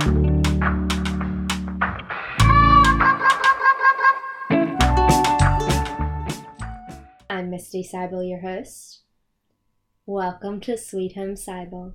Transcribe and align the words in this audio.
I'm 0.00 0.40
Misty 7.50 7.82
Sibol, 7.82 8.28
your 8.28 8.40
host. 8.40 9.00
Welcome 10.06 10.60
to 10.60 10.78
Sweet 10.78 11.16
Home 11.16 11.34
Sibol. 11.34 11.94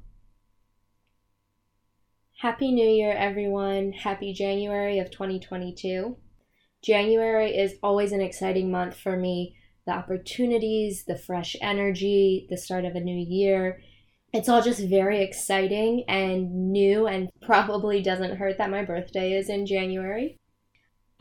Happy 2.41 2.71
New 2.71 2.87
Year, 2.87 3.11
everyone. 3.11 3.93
Happy 3.93 4.33
January 4.33 4.99
of 4.99 5.09
2022. 5.09 6.15
January 6.83 7.57
is 7.57 7.75
always 7.81 8.11
an 8.11 8.21
exciting 8.21 8.69
month 8.69 8.95
for 8.95 9.17
me. 9.17 9.55
The 9.87 9.93
opportunities, 9.93 11.05
the 11.05 11.17
fresh 11.17 11.55
energy, 11.59 12.45
the 12.51 12.57
start 12.57 12.85
of 12.85 12.95
a 12.95 12.99
new 12.99 13.17
year. 13.17 13.81
It's 14.35 14.49
all 14.49 14.61
just 14.61 14.81
very 14.81 15.23
exciting 15.23 16.03
and 16.09 16.73
new, 16.73 17.07
and 17.07 17.29
probably 17.41 18.01
doesn't 18.01 18.35
hurt 18.35 18.57
that 18.57 18.69
my 18.69 18.83
birthday 18.83 19.31
is 19.31 19.47
in 19.47 19.65
January. 19.65 20.37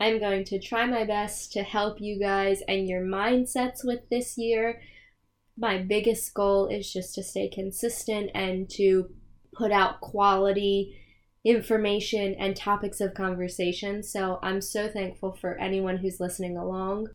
I'm 0.01 0.19
going 0.19 0.43
to 0.43 0.59
try 0.59 0.85
my 0.85 1.05
best 1.05 1.53
to 1.53 1.63
help 1.63 2.01
you 2.01 2.19
guys 2.19 2.61
and 2.67 2.89
your 2.89 3.01
mindsets 3.01 3.85
with 3.85 4.01
this 4.09 4.37
year. 4.37 4.81
My 5.57 5.77
biggest 5.77 6.33
goal 6.33 6.67
is 6.67 6.91
just 6.91 7.15
to 7.15 7.23
stay 7.23 7.47
consistent 7.47 8.31
and 8.35 8.69
to 8.71 9.09
put 9.53 9.71
out 9.71 10.01
quality 10.01 10.99
information 11.45 12.35
and 12.37 12.53
topics 12.53 12.99
of 12.99 13.13
conversation. 13.13 14.03
So 14.03 14.39
I'm 14.43 14.59
so 14.59 14.89
thankful 14.89 15.37
for 15.39 15.57
anyone 15.57 15.99
who's 15.99 16.19
listening 16.19 16.57
along. 16.57 17.07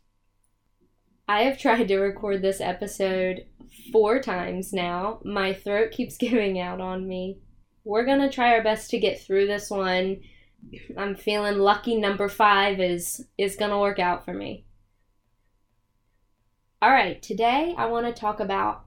I 1.31 1.43
have 1.43 1.57
tried 1.57 1.87
to 1.87 1.97
record 1.97 2.41
this 2.41 2.59
episode 2.59 3.45
four 3.93 4.19
times 4.19 4.73
now. 4.73 5.21
My 5.23 5.53
throat 5.53 5.91
keeps 5.91 6.17
giving 6.25 6.59
out 6.59 6.81
on 6.81 7.07
me. 7.07 7.37
We're 7.85 8.03
going 8.03 8.19
to 8.19 8.29
try 8.29 8.53
our 8.53 8.61
best 8.61 8.89
to 8.89 8.99
get 8.99 9.21
through 9.21 9.47
this 9.47 9.69
one. 9.69 10.23
I'm 10.97 11.15
feeling 11.15 11.57
lucky 11.57 11.95
number 11.95 12.27
5 12.27 12.81
is 12.81 13.25
is 13.37 13.55
going 13.55 13.71
to 13.71 13.79
work 13.79 13.97
out 13.97 14.25
for 14.25 14.33
me. 14.33 14.65
All 16.81 16.91
right, 16.91 17.21
today 17.21 17.75
I 17.77 17.85
want 17.85 18.07
to 18.07 18.21
talk 18.21 18.41
about 18.41 18.83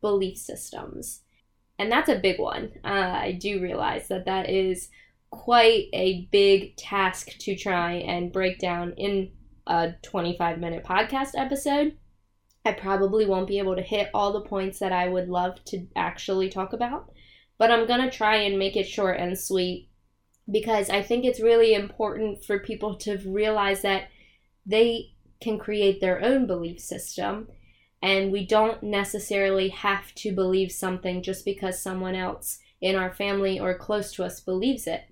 belief 0.00 0.36
systems. 0.36 1.20
And 1.78 1.92
that's 1.92 2.08
a 2.08 2.18
big 2.18 2.40
one. 2.40 2.72
Uh, 2.84 2.88
I 2.88 3.38
do 3.40 3.62
realize 3.62 4.08
that 4.08 4.24
that 4.24 4.50
is 4.50 4.88
quite 5.30 5.84
a 5.92 6.28
big 6.32 6.74
task 6.76 7.38
to 7.38 7.54
try 7.54 7.92
and 7.92 8.32
break 8.32 8.58
down 8.58 8.94
in 8.96 9.30
a 9.68 9.92
25 10.02 10.58
minute 10.58 10.84
podcast 10.84 11.30
episode. 11.36 11.96
I 12.64 12.72
probably 12.72 13.24
won't 13.24 13.46
be 13.46 13.58
able 13.58 13.76
to 13.76 13.82
hit 13.82 14.10
all 14.12 14.32
the 14.32 14.40
points 14.40 14.80
that 14.80 14.92
I 14.92 15.08
would 15.08 15.28
love 15.28 15.64
to 15.66 15.86
actually 15.94 16.48
talk 16.48 16.72
about, 16.72 17.12
but 17.58 17.70
I'm 17.70 17.86
going 17.86 18.00
to 18.00 18.10
try 18.10 18.36
and 18.36 18.58
make 18.58 18.76
it 18.76 18.88
short 18.88 19.20
and 19.20 19.38
sweet 19.38 19.88
because 20.50 20.90
I 20.90 21.02
think 21.02 21.24
it's 21.24 21.40
really 21.40 21.74
important 21.74 22.44
for 22.44 22.58
people 22.58 22.96
to 22.96 23.18
realize 23.18 23.82
that 23.82 24.08
they 24.66 25.12
can 25.40 25.58
create 25.58 26.00
their 26.00 26.22
own 26.22 26.46
belief 26.46 26.80
system 26.80 27.48
and 28.02 28.32
we 28.32 28.46
don't 28.46 28.82
necessarily 28.82 29.68
have 29.68 30.14
to 30.16 30.32
believe 30.32 30.72
something 30.72 31.22
just 31.22 31.44
because 31.44 31.82
someone 31.82 32.14
else 32.14 32.58
in 32.80 32.94
our 32.94 33.12
family 33.12 33.58
or 33.58 33.76
close 33.76 34.12
to 34.12 34.24
us 34.24 34.40
believes 34.40 34.86
it. 34.86 35.02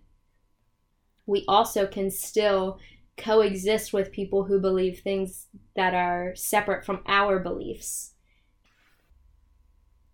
We 1.27 1.45
also 1.49 1.87
can 1.87 2.11
still 2.11 2.79
coexist 3.17 3.93
with 3.93 4.13
people 4.13 4.45
who 4.45 4.61
believe 4.61 5.01
things 5.01 5.47
that 5.75 5.95
are 5.95 6.35
separate 6.35 6.85
from 6.85 7.03
our 7.07 7.39
beliefs. 7.39 8.13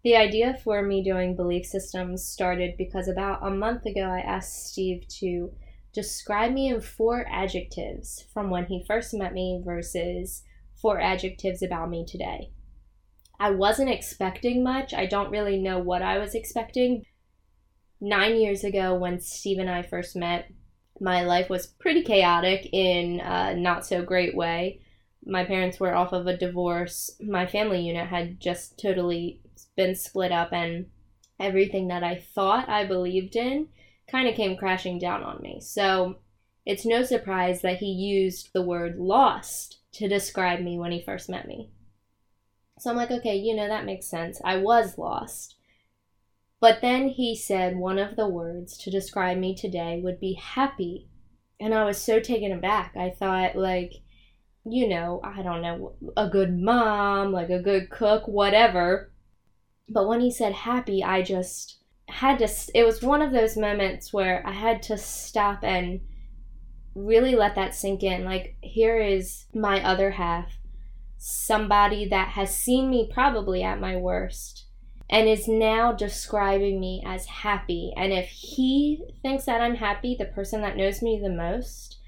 The 0.04 0.16
idea 0.16 0.58
for 0.64 0.82
me 0.82 1.02
doing 1.02 1.36
belief 1.36 1.64
systems 1.64 2.24
started 2.24 2.76
because 2.76 3.06
about 3.06 3.46
a 3.46 3.50
month 3.50 3.86
ago 3.86 4.02
I 4.02 4.20
asked 4.20 4.66
Steve 4.66 5.06
to 5.20 5.52
describe 5.92 6.52
me 6.52 6.68
in 6.68 6.80
four 6.80 7.26
adjectives 7.30 8.24
from 8.32 8.50
when 8.50 8.66
he 8.66 8.84
first 8.86 9.14
met 9.14 9.32
me 9.32 9.62
versus 9.64 10.42
four 10.80 11.00
adjectives 11.00 11.62
about 11.62 11.90
me 11.90 12.04
today. 12.04 12.50
I 13.38 13.50
wasn't 13.50 13.90
expecting 13.90 14.62
much. 14.62 14.94
I 14.94 15.06
don't 15.06 15.30
really 15.30 15.58
know 15.58 15.78
what 15.78 16.02
I 16.02 16.18
was 16.18 16.34
expecting. 16.34 17.04
Nine 18.00 18.36
years 18.36 18.64
ago, 18.64 18.94
when 18.94 19.20
Steve 19.20 19.58
and 19.58 19.70
I 19.70 19.82
first 19.82 20.16
met, 20.16 20.50
my 21.00 21.22
life 21.22 21.48
was 21.48 21.66
pretty 21.66 22.02
chaotic 22.02 22.68
in 22.72 23.20
a 23.20 23.54
not 23.54 23.84
so 23.84 24.02
great 24.02 24.36
way. 24.36 24.80
My 25.24 25.44
parents 25.44 25.78
were 25.78 25.94
off 25.94 26.12
of 26.12 26.26
a 26.26 26.36
divorce. 26.36 27.10
My 27.20 27.46
family 27.46 27.80
unit 27.80 28.08
had 28.08 28.40
just 28.40 28.78
totally 28.80 29.40
been 29.76 29.94
split 29.94 30.32
up, 30.32 30.52
and 30.52 30.86
everything 31.40 31.88
that 31.88 32.04
I 32.04 32.16
thought 32.16 32.68
I 32.68 32.84
believed 32.84 33.36
in 33.36 33.68
kind 34.08 34.28
of 34.28 34.34
came 34.34 34.56
crashing 34.56 34.98
down 34.98 35.22
on 35.22 35.40
me. 35.40 35.60
So 35.60 36.16
it's 36.66 36.86
no 36.86 37.02
surprise 37.02 37.62
that 37.62 37.78
he 37.78 37.86
used 37.86 38.50
the 38.52 38.62
word 38.62 38.98
lost 38.98 39.78
to 39.92 40.08
describe 40.08 40.60
me 40.60 40.78
when 40.78 40.92
he 40.92 41.02
first 41.02 41.28
met 41.28 41.48
me. 41.48 41.70
So 42.78 42.90
I'm 42.90 42.96
like, 42.96 43.10
okay, 43.10 43.36
you 43.36 43.54
know, 43.54 43.68
that 43.68 43.84
makes 43.84 44.06
sense. 44.06 44.40
I 44.44 44.56
was 44.56 44.98
lost. 44.98 45.56
But 46.62 46.80
then 46.80 47.08
he 47.08 47.34
said 47.34 47.76
one 47.76 47.98
of 47.98 48.14
the 48.14 48.28
words 48.28 48.78
to 48.78 48.90
describe 48.90 49.36
me 49.36 49.52
today 49.52 50.00
would 50.00 50.20
be 50.20 50.34
happy. 50.34 51.08
And 51.58 51.74
I 51.74 51.84
was 51.84 51.98
so 51.98 52.20
taken 52.20 52.52
aback. 52.52 52.96
I 52.96 53.10
thought, 53.10 53.56
like, 53.56 53.94
you 54.64 54.88
know, 54.88 55.20
I 55.24 55.42
don't 55.42 55.60
know, 55.60 55.96
a 56.16 56.28
good 56.28 56.56
mom, 56.56 57.32
like 57.32 57.50
a 57.50 57.60
good 57.60 57.90
cook, 57.90 58.28
whatever. 58.28 59.12
But 59.88 60.06
when 60.06 60.20
he 60.20 60.30
said 60.30 60.52
happy, 60.52 61.02
I 61.02 61.22
just 61.22 61.82
had 62.08 62.38
to, 62.38 62.48
it 62.76 62.86
was 62.86 63.02
one 63.02 63.22
of 63.22 63.32
those 63.32 63.56
moments 63.56 64.12
where 64.12 64.46
I 64.46 64.52
had 64.52 64.84
to 64.84 64.96
stop 64.96 65.64
and 65.64 66.00
really 66.94 67.34
let 67.34 67.56
that 67.56 67.74
sink 67.74 68.04
in. 68.04 68.24
Like, 68.24 68.54
here 68.60 68.98
is 69.00 69.46
my 69.52 69.84
other 69.84 70.12
half 70.12 70.58
somebody 71.18 72.08
that 72.08 72.28
has 72.28 72.56
seen 72.56 72.88
me 72.88 73.10
probably 73.12 73.64
at 73.64 73.80
my 73.80 73.96
worst 73.96 74.68
and 75.12 75.28
is 75.28 75.46
now 75.46 75.92
describing 75.92 76.80
me 76.80 77.02
as 77.06 77.26
happy. 77.26 77.92
And 77.98 78.14
if 78.14 78.28
he 78.28 79.04
thinks 79.20 79.44
that 79.44 79.60
I'm 79.60 79.74
happy, 79.74 80.16
the 80.18 80.24
person 80.24 80.62
that 80.62 80.78
knows 80.78 81.02
me 81.02 81.20
the 81.22 81.28
most, 81.28 81.98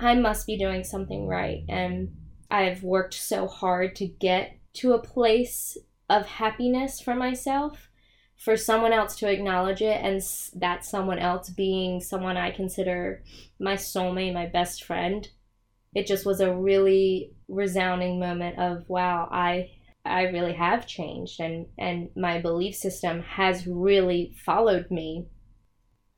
I 0.00 0.16
must 0.16 0.44
be 0.44 0.58
doing 0.58 0.82
something 0.82 1.28
right. 1.28 1.62
And 1.68 2.16
I've 2.50 2.82
worked 2.82 3.14
so 3.14 3.46
hard 3.46 3.94
to 3.96 4.06
get 4.06 4.58
to 4.74 4.92
a 4.92 5.02
place 5.02 5.78
of 6.10 6.26
happiness 6.26 7.00
for 7.00 7.14
myself. 7.14 7.88
For 8.36 8.56
someone 8.56 8.92
else 8.92 9.16
to 9.16 9.28
acknowledge 9.28 9.82
it, 9.82 10.00
and 10.00 10.22
that 10.60 10.84
someone 10.84 11.18
else 11.18 11.50
being 11.50 12.00
someone 12.00 12.36
I 12.36 12.52
consider 12.52 13.24
my 13.58 13.74
soulmate, 13.74 14.32
my 14.32 14.46
best 14.46 14.84
friend, 14.84 15.28
it 15.92 16.06
just 16.06 16.24
was 16.24 16.40
a 16.40 16.54
really 16.54 17.32
resounding 17.48 18.20
moment 18.20 18.58
of 18.58 18.88
wow 18.88 19.26
i 19.32 19.70
i 20.04 20.22
really 20.22 20.54
have 20.54 20.86
changed 20.86 21.40
and 21.40 21.66
and 21.78 22.08
my 22.16 22.40
belief 22.40 22.74
system 22.74 23.22
has 23.22 23.66
really 23.66 24.34
followed 24.44 24.90
me 24.90 25.26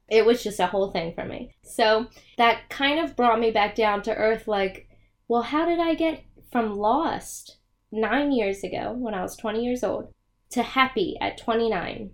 it 0.09 0.25
was 0.25 0.43
just 0.43 0.61
a 0.61 0.67
whole 0.67 0.91
thing 0.91 1.15
for 1.15 1.25
me 1.25 1.55
so 1.63 2.07
that 2.37 2.69
kind 2.69 2.99
of 2.99 3.17
brought 3.17 3.41
me 3.41 3.51
back 3.51 3.75
down 3.75 4.03
to 4.03 4.15
earth 4.15 4.47
like 4.47 4.89
well 5.29 5.43
how 5.43 5.65
did 5.65 5.79
i 5.79 5.95
get 5.95 6.25
from 6.51 6.77
lost 6.77 7.59
nine 7.93 8.33
years 8.33 8.63
ago 8.63 8.93
when 8.97 9.15
i 9.15 9.23
was 9.23 9.37
20 9.37 9.65
years 9.65 9.85
old 9.85 10.13
to 10.51 10.63
happy 10.63 11.17
at 11.21 11.39
29 11.39 12.11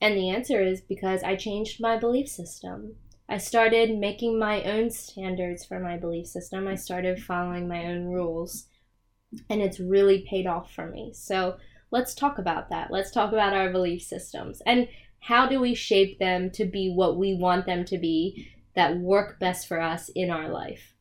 and 0.00 0.16
the 0.16 0.30
answer 0.30 0.62
is 0.62 0.80
because 0.80 1.22
i 1.22 1.36
changed 1.36 1.80
my 1.80 1.96
belief 1.96 2.28
system 2.28 2.96
I 3.30 3.38
started 3.38 3.96
making 3.96 4.40
my 4.40 4.60
own 4.64 4.90
standards 4.90 5.64
for 5.64 5.78
my 5.78 5.96
belief 5.96 6.26
system. 6.26 6.66
I 6.66 6.74
started 6.74 7.22
following 7.22 7.68
my 7.68 7.86
own 7.86 8.06
rules. 8.06 8.66
And 9.48 9.60
it's 9.60 9.80
really 9.80 10.26
paid 10.28 10.46
off 10.46 10.72
for 10.72 10.86
me. 10.86 11.12
So 11.14 11.56
let's 11.90 12.14
talk 12.14 12.38
about 12.38 12.70
that. 12.70 12.90
Let's 12.90 13.10
talk 13.10 13.32
about 13.32 13.52
our 13.52 13.70
belief 13.70 14.02
systems 14.02 14.60
and 14.66 14.88
how 15.20 15.46
do 15.46 15.60
we 15.60 15.74
shape 15.74 16.18
them 16.18 16.50
to 16.52 16.64
be 16.64 16.92
what 16.92 17.16
we 17.16 17.34
want 17.34 17.66
them 17.66 17.84
to 17.86 17.98
be 17.98 18.48
that 18.74 18.96
work 18.96 19.38
best 19.38 19.68
for 19.68 19.80
us 19.80 20.08
in 20.14 20.30
our 20.30 20.48
life. 20.48 20.94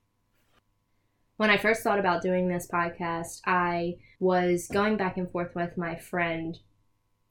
When 1.38 1.50
I 1.50 1.58
first 1.58 1.84
thought 1.84 2.00
about 2.00 2.22
doing 2.22 2.50
this 2.50 2.68
podcast, 2.68 3.40
I 3.46 3.96
was 4.20 4.68
going 4.68 4.98
back 4.98 5.16
and 5.16 5.32
forth 5.32 5.56
with 5.56 5.78
my 5.78 5.96
friend. 5.96 6.60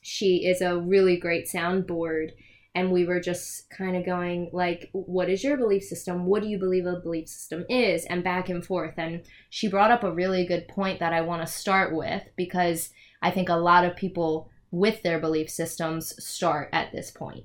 She 0.01 0.47
is 0.47 0.62
a 0.62 0.79
really 0.79 1.19
great 1.19 1.47
soundboard 1.47 2.31
and 2.79 2.93
we 2.93 3.05
were 3.05 3.19
just 3.19 3.69
kind 3.71 3.97
of 3.97 4.07
going 4.07 4.51
like 4.53 4.89
what 4.93 5.29
is 5.29 5.43
your 5.43 5.57
belief 5.57 5.83
system? 5.83 6.27
What 6.27 6.43
do 6.43 6.49
you 6.49 6.59
believe 6.59 6.87
a 6.87 7.01
belief 7.01 7.29
system 7.29 7.65
is? 7.69 8.05
And 8.05 8.23
back 8.23 8.49
and 8.49 8.65
forth. 8.65 8.95
And 8.97 9.25
she 9.51 9.69
brought 9.69 9.91
up 9.91 10.05
a 10.05 10.13
really 10.13 10.47
good 10.47 10.69
point 10.69 11.01
that 11.01 11.13
i 11.13 11.21
want 11.21 11.43
to 11.43 11.53
start 11.53 11.93
with 11.95 12.23
because 12.37 12.91
i 13.21 13.33
think 13.33 13.49
a 13.49 13.55
lot 13.55 13.85
of 13.85 13.97
people 13.97 14.49
with 14.71 15.03
their 15.03 15.19
belief 15.19 15.51
systems 15.51 16.15
start 16.25 16.69
at 16.73 16.93
this 16.93 17.11
point. 17.11 17.45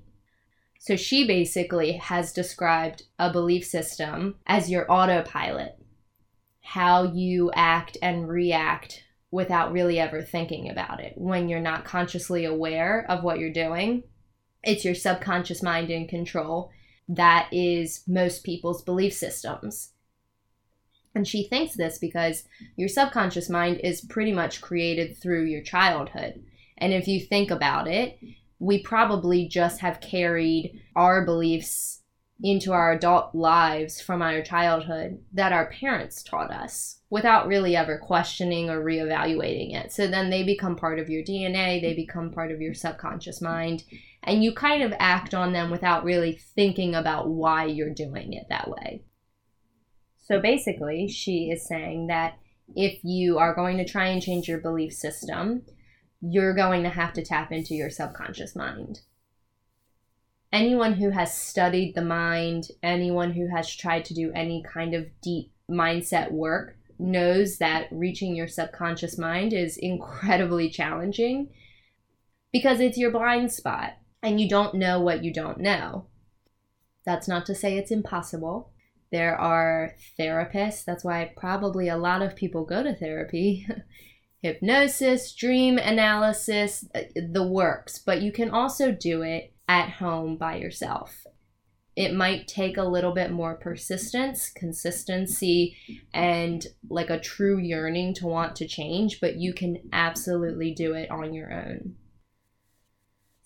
So 0.77 0.95
she 0.95 1.25
basically 1.25 1.93
has 1.93 2.33
described 2.33 3.03
a 3.17 3.31
belief 3.31 3.65
system 3.65 4.35
as 4.45 4.69
your 4.69 4.91
autopilot 4.91 5.77
how 6.65 7.11
you 7.11 7.51
act 7.55 7.97
and 8.01 8.27
react 8.29 9.03
without 9.31 9.73
really 9.73 9.99
ever 9.99 10.21
thinking 10.21 10.69
about 10.69 11.01
it 11.01 11.13
when 11.17 11.49
you're 11.49 11.59
not 11.59 11.83
consciously 11.83 12.45
aware 12.45 13.05
of 13.09 13.21
what 13.21 13.37
you're 13.37 13.51
doing 13.51 14.03
it's 14.63 14.85
your 14.85 14.95
subconscious 14.95 15.61
mind 15.61 15.89
in 15.89 16.07
control 16.07 16.71
that 17.07 17.49
is 17.51 18.03
most 18.07 18.43
people's 18.43 18.81
belief 18.81 19.13
systems. 19.13 19.89
And 21.15 21.27
she 21.27 21.43
thinks 21.43 21.75
this 21.75 21.99
because 21.99 22.43
your 22.75 22.87
subconscious 22.87 23.49
mind 23.49 23.81
is 23.83 24.01
pretty 24.01 24.31
much 24.31 24.61
created 24.61 25.17
through 25.17 25.45
your 25.45 25.61
childhood. 25.61 26.43
And 26.77 26.93
if 26.93 27.07
you 27.07 27.19
think 27.19 27.51
about 27.51 27.87
it, 27.87 28.17
we 28.59 28.81
probably 28.81 29.47
just 29.47 29.81
have 29.81 30.01
carried 30.01 30.81
our 30.95 31.25
beliefs 31.25 32.02
into 32.43 32.73
our 32.73 32.91
adult 32.91 33.33
lives 33.33 34.01
from 34.01 34.21
our 34.21 34.41
childhood 34.41 35.17
that 35.31 35.53
our 35.53 35.71
parents 35.71 36.21
taught 36.21 36.51
us 36.51 36.99
without 37.09 37.47
really 37.47 37.73
ever 37.73 37.97
questioning 37.97 38.69
or 38.69 38.83
reevaluating 38.83 39.73
it. 39.73 39.93
So 39.93 40.07
then 40.07 40.29
they 40.29 40.43
become 40.43 40.75
part 40.75 40.99
of 40.99 41.09
your 41.09 41.23
DNA, 41.23 41.81
they 41.81 41.93
become 41.93 42.31
part 42.31 42.51
of 42.51 42.59
your 42.59 42.73
subconscious 42.73 43.41
mind, 43.41 43.85
and 44.23 44.43
you 44.43 44.53
kind 44.53 44.83
of 44.83 44.93
act 44.99 45.33
on 45.33 45.53
them 45.53 45.71
without 45.71 46.03
really 46.03 46.33
thinking 46.33 46.93
about 46.93 47.29
why 47.29 47.63
you're 47.63 47.93
doing 47.93 48.33
it 48.33 48.47
that 48.49 48.69
way. 48.69 49.03
So 50.17 50.41
basically, 50.41 51.07
she 51.07 51.49
is 51.49 51.65
saying 51.65 52.07
that 52.07 52.37
if 52.75 52.99
you 53.03 53.37
are 53.37 53.55
going 53.55 53.77
to 53.77 53.85
try 53.85 54.07
and 54.07 54.21
change 54.21 54.49
your 54.49 54.59
belief 54.59 54.91
system, 54.91 55.61
you're 56.19 56.53
going 56.53 56.83
to 56.83 56.89
have 56.89 57.13
to 57.13 57.23
tap 57.23 57.53
into 57.53 57.73
your 57.73 57.89
subconscious 57.89 58.53
mind. 58.53 58.99
Anyone 60.53 60.93
who 60.93 61.09
has 61.09 61.35
studied 61.35 61.95
the 61.95 62.03
mind, 62.03 62.67
anyone 62.83 63.33
who 63.33 63.47
has 63.47 63.75
tried 63.75 64.05
to 64.05 64.13
do 64.13 64.31
any 64.33 64.63
kind 64.63 64.93
of 64.93 65.07
deep 65.19 65.51
mindset 65.69 66.31
work, 66.31 66.77
knows 66.99 67.57
that 67.57 67.87
reaching 67.91 68.35
your 68.35 68.47
subconscious 68.47 69.17
mind 69.17 69.51
is 69.51 69.77
incredibly 69.77 70.69
challenging 70.69 71.49
because 72.51 72.79
it's 72.79 72.99
your 72.99 73.09
blind 73.09 73.51
spot 73.51 73.93
and 74.21 74.39
you 74.39 74.47
don't 74.47 74.75
know 74.75 74.99
what 74.99 75.23
you 75.23 75.33
don't 75.33 75.57
know. 75.57 76.05
That's 77.03 77.27
not 77.27 77.47
to 77.47 77.55
say 77.55 77.75
it's 77.75 77.91
impossible. 77.91 78.71
There 79.11 79.35
are 79.35 79.95
therapists. 80.19 80.85
That's 80.85 81.03
why 81.03 81.33
probably 81.35 81.89
a 81.89 81.97
lot 81.97 82.21
of 82.21 82.35
people 82.35 82.63
go 82.63 82.83
to 82.83 82.95
therapy. 82.95 83.67
Hypnosis, 84.43 85.33
dream 85.33 85.77
analysis, 85.77 86.85
uh, 86.93 87.01
the 87.15 87.47
works, 87.47 87.97
but 87.97 88.21
you 88.21 88.31
can 88.31 88.49
also 88.49 88.91
do 88.91 89.21
it 89.21 89.52
at 89.67 89.89
home 89.89 90.37
by 90.37 90.55
yourself. 90.55 91.25
It 91.95 92.13
might 92.13 92.47
take 92.47 92.77
a 92.77 92.83
little 92.83 93.13
bit 93.13 93.31
more 93.31 93.55
persistence, 93.55 94.49
consistency, 94.49 95.77
and 96.13 96.65
like 96.89 97.11
a 97.11 97.19
true 97.19 97.59
yearning 97.59 98.15
to 98.15 98.25
want 98.25 98.55
to 98.57 98.67
change, 98.67 99.21
but 99.21 99.35
you 99.35 99.53
can 99.53 99.77
absolutely 99.93 100.73
do 100.73 100.93
it 100.93 101.11
on 101.11 101.33
your 101.33 101.53
own. 101.53 101.95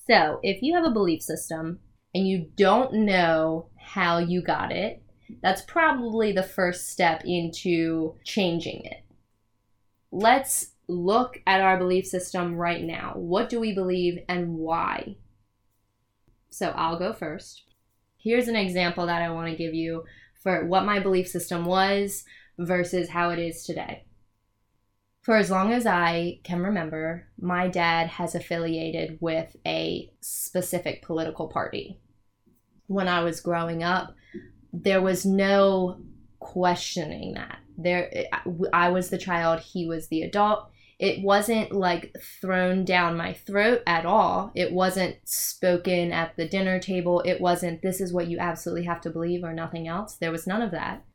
So, 0.10 0.40
if 0.44 0.62
you 0.62 0.76
have 0.76 0.86
a 0.86 0.92
belief 0.92 1.22
system 1.22 1.80
and 2.16 2.26
you 2.26 2.50
don't 2.56 2.94
know 2.94 3.70
how 3.78 4.20
you 4.20 4.42
got 4.42 4.72
it, 4.72 5.04
that's 5.44 5.62
probably 5.64 6.32
the 6.32 6.44
first 6.44 6.88
step 6.88 7.24
into 7.26 8.16
changing 8.24 8.86
it. 8.86 9.04
Let's 10.10 10.72
look 10.88 11.42
at 11.46 11.60
our 11.60 11.78
belief 11.78 12.06
system 12.08 12.56
right 12.56 12.82
now. 12.82 13.12
What 13.16 13.50
do 13.50 13.60
we 13.60 13.74
believe 13.74 14.20
and 14.30 14.56
why? 14.56 15.18
So 16.50 16.70
I'll 16.70 17.00
go 17.00 17.14
first. 17.14 17.64
Here's 18.18 18.48
an 18.48 18.56
example 18.56 19.06
that 19.06 19.22
I 19.22 19.30
want 19.30 19.50
to 19.50 19.56
give 19.56 19.74
you 19.74 20.04
for 20.42 20.66
what 20.66 20.86
my 20.86 21.00
belief 21.00 21.28
system 21.28 21.66
was 21.66 22.24
versus 22.58 23.10
how 23.10 23.30
it 23.30 23.40
is 23.40 23.64
today. 23.64 24.06
For 25.22 25.36
as 25.36 25.52
long 25.52 25.74
as 25.74 25.86
I 25.86 26.40
can 26.44 26.62
remember, 26.62 27.28
my 27.38 27.68
dad 27.68 28.08
has 28.08 28.34
affiliated 28.34 29.18
with 29.20 29.58
a 29.66 30.10
specific 30.22 31.02
political 31.02 31.50
party. 31.50 32.00
When 32.88 33.10
I 33.10 33.24
was 33.24 33.42
growing 33.42 33.84
up, 33.84 34.16
there 34.72 35.02
was 35.02 35.26
no 35.26 36.00
questioning 36.40 37.34
that. 37.34 37.60
There 37.78 38.10
I 38.72 38.90
was 38.90 39.10
the 39.10 39.18
child, 39.18 39.60
he 39.60 39.86
was 39.86 40.08
the 40.08 40.22
adult. 40.22 40.70
It 41.00 41.24
wasn't 41.24 41.72
like 41.72 42.16
thrown 42.42 42.84
down 42.84 43.18
my 43.18 43.34
throat 43.34 43.84
at 43.86 44.06
all. 44.06 44.52
It 44.56 44.72
wasn't 44.72 45.18
spoken 45.26 46.12
at 46.12 46.36
the 46.36 46.48
dinner 46.48 46.80
table. 46.80 47.22
It 47.24 47.40
wasn't 47.40 47.84
this 47.84 48.02
is 48.02 48.12
what 48.12 48.28
you 48.28 48.40
absolutely 48.40 48.86
have 48.86 49.02
to 49.02 49.12
believe 49.12 49.44
or 49.44 49.54
nothing 49.54 49.88
else. 49.88 50.16
There 50.16 50.32
was 50.32 50.48
none 50.48 50.62
of 50.62 50.72
that. 50.72 51.06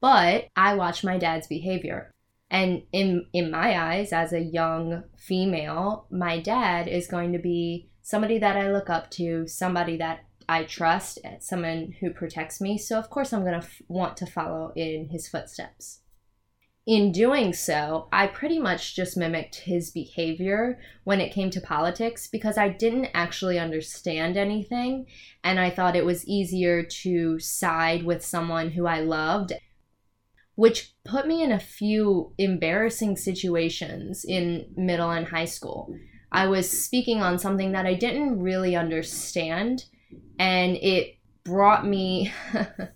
But 0.00 0.48
I 0.54 0.74
watched 0.74 1.02
my 1.02 1.16
dad's 1.16 1.46
behavior. 1.46 2.10
And 2.50 2.82
in 2.92 3.26
in 3.32 3.50
my 3.50 3.78
eyes 3.78 4.12
as 4.12 4.32
a 4.32 4.40
young 4.40 5.04
female, 5.16 6.06
my 6.10 6.38
dad 6.38 6.86
is 6.86 7.06
going 7.06 7.32
to 7.32 7.38
be 7.38 7.88
somebody 8.02 8.38
that 8.38 8.56
I 8.56 8.70
look 8.70 8.90
up 8.90 9.10
to, 9.12 9.46
somebody 9.46 9.96
that 9.96 10.26
I 10.46 10.64
trust, 10.64 11.18
someone 11.40 11.94
who 12.00 12.10
protects 12.10 12.60
me. 12.60 12.76
So, 12.76 12.98
of 12.98 13.08
course, 13.08 13.32
I'm 13.32 13.40
going 13.40 13.58
to 13.58 13.66
f- 13.66 13.80
want 13.88 14.18
to 14.18 14.26
follow 14.26 14.72
in 14.76 15.08
his 15.08 15.26
footsteps. 15.26 16.00
In 16.86 17.12
doing 17.12 17.54
so, 17.54 18.08
I 18.12 18.26
pretty 18.26 18.58
much 18.58 18.94
just 18.94 19.16
mimicked 19.16 19.56
his 19.56 19.90
behavior 19.90 20.78
when 21.04 21.18
it 21.18 21.32
came 21.32 21.48
to 21.50 21.60
politics 21.60 22.26
because 22.26 22.58
I 22.58 22.68
didn't 22.68 23.08
actually 23.14 23.58
understand 23.58 24.36
anything 24.36 25.06
and 25.42 25.58
I 25.58 25.70
thought 25.70 25.96
it 25.96 26.04
was 26.04 26.28
easier 26.28 26.82
to 26.82 27.38
side 27.38 28.04
with 28.04 28.22
someone 28.22 28.72
who 28.72 28.86
I 28.86 29.00
loved, 29.00 29.54
which 30.56 30.92
put 31.06 31.26
me 31.26 31.42
in 31.42 31.52
a 31.52 31.58
few 31.58 32.34
embarrassing 32.36 33.16
situations 33.16 34.22
in 34.22 34.66
middle 34.76 35.10
and 35.10 35.26
high 35.26 35.46
school. 35.46 35.96
I 36.30 36.48
was 36.48 36.84
speaking 36.84 37.22
on 37.22 37.38
something 37.38 37.72
that 37.72 37.86
I 37.86 37.94
didn't 37.94 38.40
really 38.40 38.76
understand 38.76 39.86
and 40.38 40.76
it 40.76 41.16
brought 41.44 41.86
me 41.86 42.30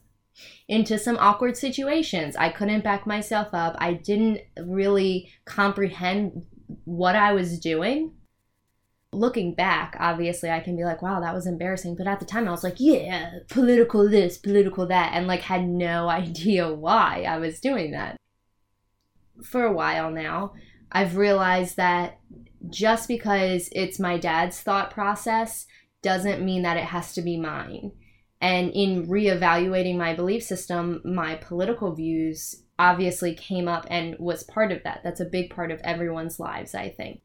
into 0.69 0.99
some 0.99 1.17
awkward 1.19 1.57
situations. 1.57 2.37
I 2.37 2.51
couldn't 2.51 2.85
back 2.85 3.07
myself 3.07 3.49
up. 3.53 3.75
I 3.79 3.95
didn't 3.95 4.41
really 4.59 5.31
comprehend 5.47 6.47
what 6.85 7.17
I 7.17 7.33
was 7.33 7.59
doing. 7.59 8.13
Looking 9.11 9.55
back, 9.55 9.97
obviously, 9.99 10.51
I 10.51 10.61
can 10.61 10.77
be 10.77 10.85
like, 10.85 11.01
wow, 11.01 11.21
that 11.21 11.35
was 11.35 11.47
embarrassing. 11.47 11.97
But 11.97 12.07
at 12.07 12.21
the 12.21 12.27
time, 12.27 12.47
I 12.47 12.51
was 12.51 12.63
like, 12.63 12.77
yeah, 12.79 13.39
political 13.49 14.09
this, 14.09 14.37
political 14.37 14.87
that, 14.89 15.13
and 15.15 15.27
like 15.27 15.41
had 15.41 15.67
no 15.67 16.09
idea 16.11 16.73
why 16.73 17.25
I 17.27 17.39
was 17.39 17.61
doing 17.61 17.93
that. 17.93 18.17
For 19.43 19.65
a 19.65 19.73
while 19.73 20.11
now, 20.11 20.53
I've 20.93 21.17
realized 21.17 21.77
that 21.77 22.19
just 22.69 23.09
because 23.09 23.71
it's 23.73 23.99
my 23.99 24.19
dad's 24.19 24.61
thought 24.61 24.91
process 24.91 25.67
doesn't 26.03 26.45
mean 26.45 26.63
that 26.63 26.77
it 26.77 26.85
has 26.85 27.15
to 27.15 27.23
be 27.23 27.39
mine. 27.39 27.93
And 28.41 28.71
in 28.71 29.09
reevaluating 29.09 29.97
my 29.97 30.15
belief 30.15 30.43
system, 30.43 31.01
my 31.05 31.37
political 31.37 31.95
views 31.95 32.63
obviously 32.79 33.35
came 33.35 33.67
up 33.67 33.87
and 33.91 34.17
was 34.19 34.45
part 34.45 34.71
of 34.71 34.83
that. 34.85 35.01
That's 35.03 35.21
a 35.21 35.25
big 35.25 35.51
part 35.51 35.73
of 35.73 35.81
everyone's 35.83 36.39
lives, 36.39 36.75
I 36.75 36.91
think. 36.91 37.23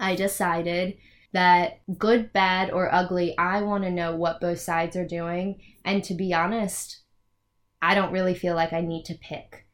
I 0.00 0.16
decided 0.16 0.96
that 1.32 1.80
good, 1.96 2.32
bad, 2.32 2.70
or 2.70 2.92
ugly, 2.92 3.36
I 3.38 3.62
want 3.62 3.84
to 3.84 3.90
know 3.90 4.16
what 4.16 4.40
both 4.40 4.58
sides 4.58 4.96
are 4.96 5.06
doing. 5.06 5.60
And 5.84 6.02
to 6.04 6.14
be 6.14 6.34
honest, 6.34 7.02
I 7.80 7.94
don't 7.94 8.12
really 8.12 8.34
feel 8.34 8.56
like 8.56 8.72
I 8.72 8.80
need 8.80 9.04
to 9.04 9.14
pick. 9.14 9.66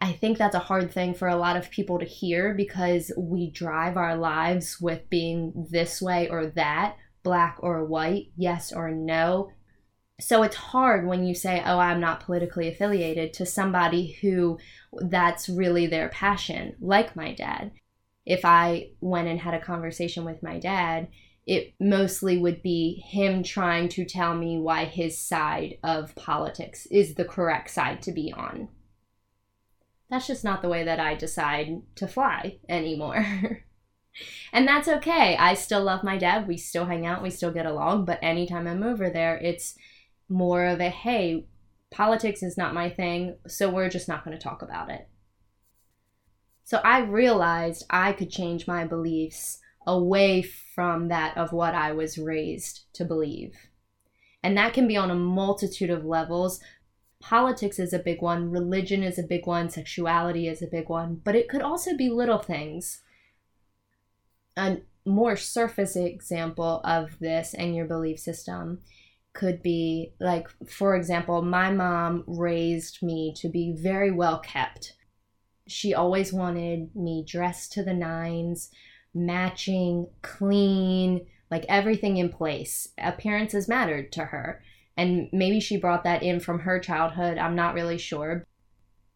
I 0.00 0.12
think 0.12 0.36
that's 0.36 0.54
a 0.54 0.60
hard 0.60 0.92
thing 0.92 1.14
for 1.14 1.28
a 1.28 1.36
lot 1.36 1.56
of 1.56 1.70
people 1.70 1.98
to 1.98 2.04
hear 2.04 2.52
because 2.52 3.12
we 3.16 3.50
drive 3.50 3.96
our 3.96 4.16
lives 4.16 4.78
with 4.80 5.08
being 5.08 5.66
this 5.70 6.02
way 6.02 6.28
or 6.28 6.46
that 6.48 6.96
black 7.24 7.56
or 7.60 7.84
white, 7.84 8.30
yes 8.36 8.72
or 8.72 8.90
no. 8.92 9.50
So 10.20 10.44
it's 10.44 10.54
hard 10.54 11.06
when 11.06 11.24
you 11.24 11.34
say, 11.34 11.60
oh, 11.66 11.78
I'm 11.78 11.98
not 11.98 12.20
politically 12.20 12.68
affiliated 12.68 13.32
to 13.34 13.46
somebody 13.46 14.12
who 14.20 14.58
that's 14.92 15.48
really 15.48 15.88
their 15.88 16.08
passion, 16.10 16.76
like 16.80 17.16
my 17.16 17.34
dad. 17.34 17.72
If 18.24 18.44
I 18.44 18.90
went 19.00 19.26
and 19.26 19.40
had 19.40 19.54
a 19.54 19.60
conversation 19.60 20.24
with 20.24 20.42
my 20.42 20.60
dad, 20.60 21.08
it 21.46 21.74
mostly 21.80 22.38
would 22.38 22.62
be 22.62 23.02
him 23.06 23.42
trying 23.42 23.88
to 23.90 24.04
tell 24.04 24.34
me 24.34 24.58
why 24.58 24.84
his 24.84 25.18
side 25.18 25.78
of 25.82 26.14
politics 26.14 26.86
is 26.86 27.16
the 27.16 27.24
correct 27.24 27.70
side 27.70 28.00
to 28.02 28.12
be 28.12 28.32
on. 28.32 28.68
That's 30.08 30.26
just 30.26 30.44
not 30.44 30.62
the 30.62 30.68
way 30.68 30.84
that 30.84 31.00
I 31.00 31.14
decide 31.16 31.82
to 31.96 32.06
fly 32.06 32.58
anymore. 32.68 33.64
and 34.52 34.66
that's 34.66 34.88
okay. 34.88 35.36
I 35.36 35.54
still 35.54 35.82
love 35.82 36.04
my 36.04 36.16
dad. 36.16 36.46
We 36.46 36.56
still 36.56 36.86
hang 36.86 37.06
out. 37.06 37.22
We 37.22 37.30
still 37.30 37.52
get 37.52 37.66
along. 37.66 38.04
But 38.04 38.20
anytime 38.22 38.66
I'm 38.66 38.82
over 38.82 39.10
there, 39.10 39.36
it's 39.36 39.76
more 40.28 40.64
of 40.64 40.80
a 40.80 40.88
hey, 40.88 41.46
politics 41.90 42.42
is 42.42 42.56
not 42.56 42.74
my 42.74 42.90
thing. 42.90 43.36
So 43.46 43.70
we're 43.70 43.88
just 43.88 44.08
not 44.08 44.24
going 44.24 44.36
to 44.36 44.42
talk 44.42 44.62
about 44.62 44.90
it. 44.90 45.08
So 46.64 46.78
I 46.78 47.00
realized 47.00 47.84
I 47.90 48.12
could 48.12 48.30
change 48.30 48.66
my 48.66 48.86
beliefs 48.86 49.58
away 49.86 50.42
from 50.42 51.08
that 51.08 51.36
of 51.36 51.52
what 51.52 51.74
I 51.74 51.92
was 51.92 52.16
raised 52.16 52.84
to 52.94 53.04
believe. 53.04 53.54
And 54.42 54.56
that 54.56 54.72
can 54.72 54.88
be 54.88 54.96
on 54.96 55.10
a 55.10 55.14
multitude 55.14 55.90
of 55.90 56.04
levels. 56.04 56.60
Politics 57.20 57.78
is 57.78 57.92
a 57.92 57.98
big 57.98 58.22
one, 58.22 58.50
religion 58.50 59.02
is 59.02 59.18
a 59.18 59.22
big 59.22 59.46
one, 59.46 59.68
sexuality 59.68 60.48
is 60.48 60.62
a 60.62 60.66
big 60.66 60.88
one, 60.88 61.20
but 61.24 61.34
it 61.34 61.48
could 61.48 61.62
also 61.62 61.96
be 61.96 62.10
little 62.10 62.38
things 62.38 63.00
a 64.56 64.78
more 65.04 65.36
surface 65.36 65.96
example 65.96 66.80
of 66.84 67.18
this 67.18 67.54
and 67.54 67.74
your 67.74 67.86
belief 67.86 68.18
system 68.18 68.80
could 69.32 69.62
be 69.62 70.12
like, 70.20 70.48
for 70.68 70.94
example, 70.94 71.42
my 71.42 71.70
mom 71.70 72.24
raised 72.26 73.02
me 73.02 73.34
to 73.36 73.48
be 73.48 73.74
very 73.76 74.10
well 74.10 74.38
kept. 74.38 74.94
She 75.66 75.92
always 75.92 76.32
wanted 76.32 76.94
me 76.94 77.24
dressed 77.26 77.72
to 77.72 77.82
the 77.82 77.94
nines, 77.94 78.70
matching, 79.12 80.06
clean, 80.22 81.26
like 81.50 81.64
everything 81.68 82.16
in 82.16 82.28
place. 82.28 82.88
Appearances 82.96 83.68
mattered 83.68 84.12
to 84.12 84.26
her. 84.26 84.62
And 84.96 85.28
maybe 85.32 85.58
she 85.58 85.76
brought 85.76 86.04
that 86.04 86.22
in 86.22 86.38
from 86.38 86.60
her 86.60 86.78
childhood. 86.78 87.36
I'm 87.36 87.56
not 87.56 87.74
really 87.74 87.98
sure. 87.98 88.46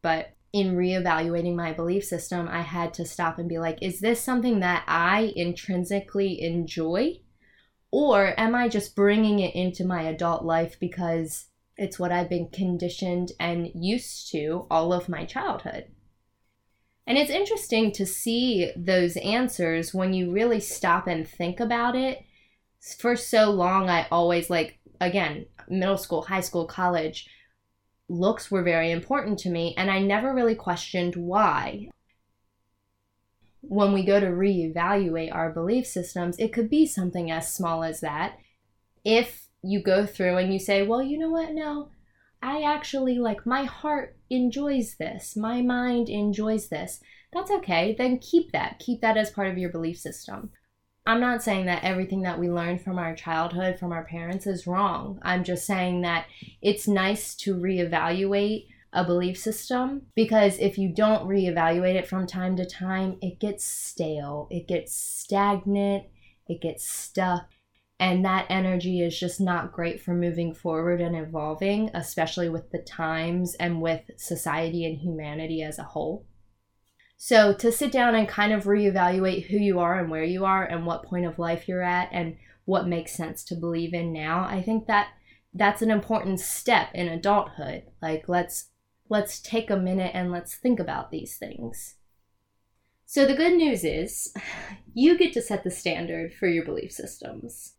But 0.02 0.34
in 0.52 0.76
reevaluating 0.76 1.54
my 1.54 1.72
belief 1.72 2.04
system, 2.04 2.48
I 2.48 2.62
had 2.62 2.94
to 2.94 3.04
stop 3.04 3.38
and 3.38 3.48
be 3.48 3.58
like, 3.58 3.78
is 3.82 4.00
this 4.00 4.20
something 4.20 4.60
that 4.60 4.84
I 4.86 5.32
intrinsically 5.36 6.40
enjoy? 6.40 7.20
Or 7.90 8.38
am 8.38 8.54
I 8.54 8.68
just 8.68 8.96
bringing 8.96 9.38
it 9.38 9.54
into 9.54 9.84
my 9.84 10.02
adult 10.02 10.44
life 10.44 10.78
because 10.80 11.46
it's 11.76 11.98
what 11.98 12.12
I've 12.12 12.28
been 12.28 12.48
conditioned 12.48 13.32
and 13.38 13.70
used 13.74 14.30
to 14.32 14.66
all 14.70 14.92
of 14.92 15.08
my 15.08 15.24
childhood? 15.24 15.86
And 17.06 17.16
it's 17.16 17.30
interesting 17.30 17.92
to 17.92 18.04
see 18.04 18.70
those 18.76 19.16
answers 19.16 19.94
when 19.94 20.12
you 20.12 20.30
really 20.30 20.60
stop 20.60 21.06
and 21.06 21.26
think 21.26 21.60
about 21.60 21.96
it. 21.96 22.22
For 22.98 23.16
so 23.16 23.50
long, 23.50 23.88
I 23.88 24.06
always 24.10 24.50
like, 24.50 24.78
again, 25.00 25.46
middle 25.68 25.96
school, 25.96 26.22
high 26.22 26.42
school, 26.42 26.66
college, 26.66 27.28
looks 28.08 28.50
were 28.50 28.62
very 28.62 28.90
important 28.90 29.38
to 29.40 29.50
me, 29.50 29.74
and 29.76 29.90
I 29.90 30.00
never 30.00 30.34
really 30.34 30.54
questioned 30.54 31.16
why. 31.16 31.88
When 33.60 33.92
we 33.92 34.04
go 34.04 34.18
to 34.18 34.26
reevaluate 34.26 35.34
our 35.34 35.50
belief 35.50 35.86
systems, 35.86 36.38
it 36.38 36.52
could 36.52 36.70
be 36.70 36.86
something 36.86 37.30
as 37.30 37.52
small 37.52 37.82
as 37.82 38.00
that. 38.00 38.38
If 39.04 39.48
you 39.62 39.82
go 39.82 40.06
through 40.06 40.36
and 40.36 40.52
you 40.52 40.58
say, 40.58 40.82
well, 40.86 41.02
you 41.02 41.18
know 41.18 41.30
what, 41.30 41.52
no, 41.52 41.90
I 42.40 42.62
actually 42.62 43.18
like 43.18 43.44
my 43.44 43.64
heart 43.64 44.16
enjoys 44.30 44.96
this, 44.96 45.36
my 45.36 45.60
mind 45.60 46.08
enjoys 46.08 46.68
this, 46.68 47.00
that's 47.32 47.50
okay. 47.50 47.94
Then 47.96 48.18
keep 48.18 48.52
that. 48.52 48.78
Keep 48.78 49.02
that 49.02 49.16
as 49.16 49.30
part 49.30 49.48
of 49.48 49.58
your 49.58 49.70
belief 49.70 49.98
system. 49.98 50.50
I'm 51.08 51.20
not 51.20 51.42
saying 51.42 51.64
that 51.66 51.84
everything 51.84 52.20
that 52.22 52.38
we 52.38 52.50
learned 52.50 52.82
from 52.82 52.98
our 52.98 53.14
childhood, 53.14 53.78
from 53.78 53.92
our 53.92 54.04
parents, 54.04 54.46
is 54.46 54.66
wrong. 54.66 55.18
I'm 55.22 55.42
just 55.42 55.64
saying 55.64 56.02
that 56.02 56.26
it's 56.60 56.86
nice 56.86 57.34
to 57.36 57.56
reevaluate 57.56 58.66
a 58.92 59.04
belief 59.04 59.38
system 59.38 60.02
because 60.14 60.58
if 60.58 60.76
you 60.76 60.92
don't 60.94 61.26
reevaluate 61.26 61.94
it 61.94 62.06
from 62.06 62.26
time 62.26 62.56
to 62.56 62.66
time, 62.66 63.16
it 63.22 63.40
gets 63.40 63.64
stale, 63.64 64.48
it 64.50 64.68
gets 64.68 64.94
stagnant, 64.94 66.04
it 66.46 66.60
gets 66.60 66.86
stuck. 66.86 67.48
And 67.98 68.22
that 68.26 68.44
energy 68.50 69.00
is 69.00 69.18
just 69.18 69.40
not 69.40 69.72
great 69.72 70.02
for 70.02 70.12
moving 70.12 70.52
forward 70.52 71.00
and 71.00 71.16
evolving, 71.16 71.90
especially 71.94 72.50
with 72.50 72.70
the 72.70 72.80
times 72.80 73.54
and 73.54 73.80
with 73.80 74.02
society 74.18 74.84
and 74.84 74.98
humanity 74.98 75.62
as 75.62 75.78
a 75.78 75.84
whole. 75.84 76.26
So 77.20 77.52
to 77.52 77.72
sit 77.72 77.90
down 77.90 78.14
and 78.14 78.28
kind 78.28 78.52
of 78.52 78.64
reevaluate 78.64 79.46
who 79.46 79.56
you 79.56 79.80
are 79.80 79.98
and 79.98 80.08
where 80.08 80.22
you 80.22 80.44
are 80.44 80.64
and 80.64 80.86
what 80.86 81.02
point 81.02 81.26
of 81.26 81.38
life 81.38 81.66
you're 81.66 81.82
at 81.82 82.08
and 82.12 82.36
what 82.64 82.86
makes 82.86 83.12
sense 83.12 83.42
to 83.44 83.56
believe 83.56 83.92
in 83.92 84.12
now, 84.12 84.46
I 84.48 84.62
think 84.62 84.86
that 84.86 85.08
that's 85.52 85.82
an 85.82 85.90
important 85.90 86.38
step 86.38 86.90
in 86.94 87.08
adulthood. 87.08 87.82
Like 88.00 88.28
let's 88.28 88.68
let's 89.08 89.40
take 89.40 89.68
a 89.68 89.76
minute 89.76 90.12
and 90.14 90.30
let's 90.30 90.54
think 90.54 90.78
about 90.78 91.10
these 91.10 91.36
things. 91.36 91.96
So 93.04 93.26
the 93.26 93.34
good 93.34 93.54
news 93.54 93.82
is 93.82 94.32
you 94.94 95.18
get 95.18 95.32
to 95.32 95.42
set 95.42 95.64
the 95.64 95.72
standard 95.72 96.32
for 96.32 96.46
your 96.46 96.64
belief 96.64 96.92
systems. 96.92 97.72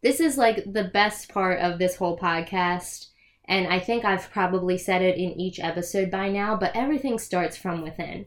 This 0.00 0.20
is 0.20 0.38
like 0.38 0.72
the 0.72 0.84
best 0.84 1.28
part 1.28 1.58
of 1.58 1.80
this 1.80 1.96
whole 1.96 2.16
podcast. 2.16 3.08
And 3.48 3.66
I 3.68 3.80
think 3.80 4.04
I've 4.04 4.30
probably 4.30 4.76
said 4.76 5.02
it 5.02 5.18
in 5.18 5.40
each 5.40 5.60
episode 5.60 6.10
by 6.10 6.28
now, 6.28 6.56
but 6.56 6.74
everything 6.74 7.18
starts 7.18 7.56
from 7.56 7.80
within. 7.80 8.26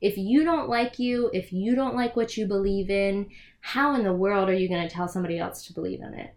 If 0.00 0.16
you 0.18 0.44
don't 0.44 0.68
like 0.68 0.98
you, 0.98 1.30
if 1.32 1.52
you 1.52 1.74
don't 1.74 1.96
like 1.96 2.16
what 2.16 2.36
you 2.36 2.46
believe 2.46 2.90
in, 2.90 3.30
how 3.60 3.94
in 3.94 4.04
the 4.04 4.12
world 4.12 4.48
are 4.48 4.54
you 4.54 4.68
going 4.68 4.86
to 4.86 4.94
tell 4.94 5.08
somebody 5.08 5.38
else 5.38 5.66
to 5.66 5.72
believe 5.72 6.00
in 6.00 6.14
it? 6.14 6.34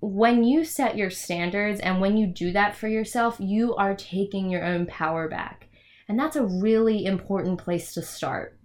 When 0.00 0.44
you 0.44 0.64
set 0.64 0.96
your 0.96 1.10
standards 1.10 1.80
and 1.80 2.00
when 2.00 2.16
you 2.16 2.28
do 2.28 2.52
that 2.52 2.76
for 2.76 2.86
yourself, 2.86 3.36
you 3.40 3.74
are 3.74 3.96
taking 3.96 4.48
your 4.48 4.64
own 4.64 4.86
power 4.86 5.28
back. 5.28 5.68
And 6.08 6.18
that's 6.18 6.36
a 6.36 6.46
really 6.46 7.04
important 7.04 7.58
place 7.58 7.92
to 7.94 8.02
start. 8.02 8.58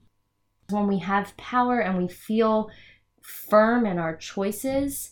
When 0.70 0.88
we 0.88 1.00
have 1.00 1.36
power 1.36 1.80
and 1.80 1.98
we 1.98 2.08
feel 2.08 2.70
firm 3.22 3.86
in 3.86 3.98
our 3.98 4.16
choices, 4.16 5.12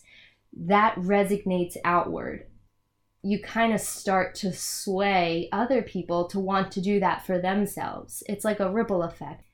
that 0.56 0.94
resonates 0.96 1.76
outward 1.84 2.46
you 3.22 3.40
kind 3.40 3.72
of 3.72 3.80
start 3.80 4.34
to 4.34 4.52
sway 4.52 5.48
other 5.52 5.80
people 5.80 6.26
to 6.26 6.40
want 6.40 6.72
to 6.72 6.80
do 6.80 6.98
that 7.00 7.24
for 7.24 7.38
themselves. 7.38 8.22
It's 8.28 8.44
like 8.44 8.58
a 8.58 8.70
ripple 8.70 9.02
effect. 9.02 9.44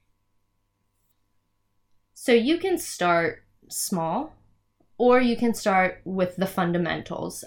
So 2.14 2.32
you 2.32 2.58
can 2.58 2.78
start 2.78 3.44
small 3.68 4.34
or 4.96 5.20
you 5.20 5.37
can 5.37 5.54
start 5.54 6.00
with 6.04 6.37
the 6.37 6.46
fundamentals. 6.46 7.44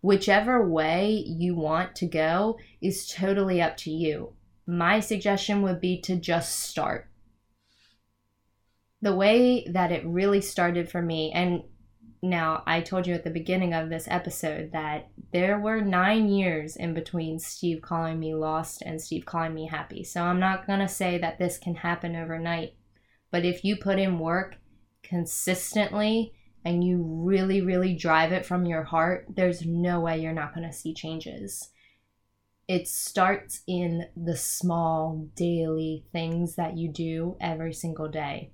Whichever 0.00 0.66
way 0.66 1.24
you 1.26 1.56
want 1.56 1.96
to 1.96 2.06
go 2.06 2.58
is 2.80 3.08
totally 3.08 3.60
up 3.60 3.76
to 3.78 3.90
you. 3.90 4.34
My 4.66 5.00
suggestion 5.00 5.62
would 5.62 5.80
be 5.80 6.00
to 6.02 6.16
just 6.16 6.60
start. 6.60 7.08
The 9.02 9.14
way 9.14 9.66
that 9.68 9.90
it 9.90 10.06
really 10.06 10.40
started 10.40 10.90
for 10.90 11.02
me, 11.02 11.32
and 11.32 11.62
now, 12.22 12.64
I 12.66 12.80
told 12.80 13.06
you 13.06 13.14
at 13.14 13.22
the 13.22 13.30
beginning 13.30 13.74
of 13.74 13.90
this 13.90 14.08
episode 14.08 14.72
that 14.72 15.08
there 15.32 15.58
were 15.58 15.80
nine 15.80 16.28
years 16.28 16.74
in 16.74 16.92
between 16.92 17.38
Steve 17.38 17.80
calling 17.80 18.18
me 18.18 18.34
lost 18.34 18.82
and 18.82 19.00
Steve 19.00 19.24
calling 19.24 19.54
me 19.54 19.68
happy. 19.68 20.02
So 20.02 20.22
I'm 20.22 20.40
not 20.40 20.66
going 20.66 20.80
to 20.80 20.88
say 20.88 21.18
that 21.18 21.38
this 21.38 21.58
can 21.58 21.76
happen 21.76 22.16
overnight. 22.16 22.74
But 23.30 23.44
if 23.44 23.64
you 23.64 23.76
put 23.76 24.00
in 24.00 24.18
work 24.18 24.56
consistently 25.04 26.32
and 26.64 26.82
you 26.82 27.02
really, 27.02 27.60
really 27.60 27.94
drive 27.94 28.32
it 28.32 28.44
from 28.44 28.66
your 28.66 28.82
heart, 28.82 29.26
there's 29.28 29.64
no 29.64 30.00
way 30.00 30.20
you're 30.20 30.32
not 30.32 30.54
going 30.54 30.66
to 30.66 30.76
see 30.76 30.94
changes. 30.94 31.68
It 32.66 32.88
starts 32.88 33.62
in 33.66 34.06
the 34.16 34.36
small 34.36 35.28
daily 35.36 36.04
things 36.10 36.56
that 36.56 36.76
you 36.76 36.88
do 36.88 37.36
every 37.40 37.72
single 37.72 38.08
day. 38.08 38.50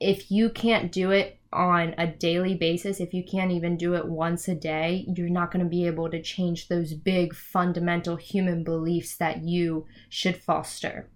If 0.00 0.30
you 0.30 0.48
can't 0.48 0.90
do 0.90 1.10
it 1.10 1.39
on 1.52 1.94
a 1.98 2.06
daily 2.06 2.54
basis, 2.54 3.00
if 3.00 3.12
you 3.12 3.24
can't 3.24 3.50
even 3.50 3.76
do 3.76 3.94
it 3.94 4.06
once 4.06 4.46
a 4.46 4.54
day, 4.54 5.04
you're 5.16 5.28
not 5.28 5.50
going 5.50 5.64
to 5.64 5.68
be 5.68 5.86
able 5.86 6.08
to 6.10 6.22
change 6.22 6.68
those 6.68 6.94
big 6.94 7.34
fundamental 7.34 8.16
human 8.16 8.62
beliefs 8.62 9.16
that 9.16 9.42
you 9.42 9.86
should 10.08 10.36
foster. 10.36 11.10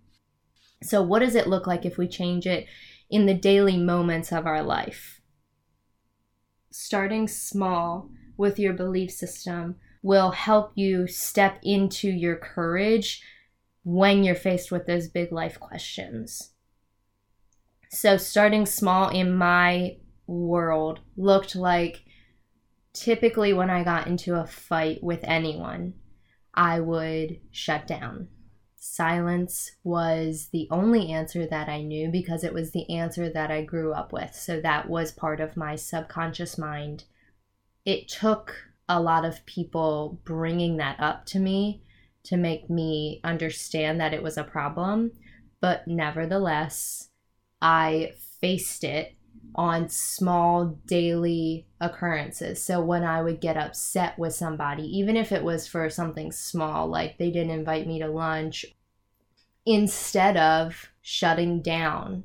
So, 0.83 1.03
what 1.03 1.21
does 1.21 1.37
it 1.37 1.47
look 1.47 1.67
like 1.67 1.87
if 1.87 1.97
we 1.97 2.09
change 2.09 2.47
it 2.47 2.67
in 3.09 3.27
the 3.27 3.35
daily 3.35 3.77
moments 3.77 4.33
of 4.33 4.47
our 4.47 4.63
life? 4.63 5.21
Starting 6.71 7.29
small 7.29 8.11
with 8.37 8.59
your 8.59 8.73
belief 8.73 9.13
system 9.13 9.77
will 10.03 10.33
help 10.33 10.73
you 10.75 11.07
step 11.07 11.61
into 11.63 12.11
your 12.11 12.37
courage 12.37 13.23
when 13.85 14.25
you're 14.25 14.35
faced 14.35 14.73
with 14.73 14.87
those 14.87 15.07
big 15.09 15.31
life 15.31 15.61
questions. 15.61 16.51
So, 17.89 18.17
starting 18.17 18.67
small 18.67 19.09
in 19.11 19.33
my 19.33 19.99
world 20.27 21.01
looked 21.17 21.55
like 21.55 22.05
typically 22.93 23.53
when 23.53 23.71
I 23.71 23.85
got 23.85 24.07
into 24.07 24.35
a 24.35 24.47
fight 24.47 25.03
with 25.03 25.21
anyone, 25.25 25.95
I 26.55 26.81
would 26.81 27.41
shut 27.51 27.87
down. 27.87 28.29
Silence 28.77 29.73
was 29.83 30.49
the 30.53 30.69
only 30.71 31.11
answer 31.11 31.47
that 31.47 31.69
I 31.69 31.83
knew 31.83 32.11
because 32.11 32.45
it 32.45 32.55
was 32.55 32.71
the 32.71 32.89
answer 32.95 33.29
that 33.31 33.51
I 33.51 33.63
grew 33.63 33.93
up 33.93 34.13
with. 34.13 34.35
So 34.35 34.61
that 34.61 34.89
was 34.89 35.11
part 35.11 35.41
of 35.41 35.57
my 35.57 35.75
subconscious 35.75 36.57
mind. 36.57 37.05
It 37.85 38.09
took 38.09 38.55
a 38.89 39.01
lot 39.01 39.25
of 39.25 39.45
people 39.47 40.21
bringing 40.25 40.77
that 40.77 41.01
up 41.01 41.27
to 41.27 41.39
me 41.39 41.83
to 42.25 42.37
make 42.37 42.71
me 42.71 43.21
understand 43.25 44.01
that 44.01 44.15
it 44.15 44.23
was 44.23 44.37
a 44.37 44.45
problem. 44.45 45.13
But 45.61 45.89
nevertheless, 45.89 47.09
I 47.61 48.13
faced 48.41 48.85
it 48.85 49.17
on 49.55 49.89
small 49.89 50.79
daily 50.87 51.67
occurrences. 51.81 52.63
So 52.63 52.81
when 52.81 53.05
I 53.05 53.23
would 53.23 53.41
get 53.41 53.57
upset 53.57 54.19
with 54.19 54.35
somebody, 54.35 54.85
even 54.99 55.17
if 55.17 55.31
it 55.33 55.45
was 55.45 55.69
for 55.69 55.89
something 55.91 56.33
small, 56.33 56.89
like 56.89 57.19
they 57.19 57.31
didn't 57.31 57.53
invite 57.53 57.87
me 57.87 58.01
to 58.01 58.09
lunch, 58.09 58.65
instead 59.65 60.37
of 60.37 60.91
shutting 61.03 61.63
down, 61.63 62.25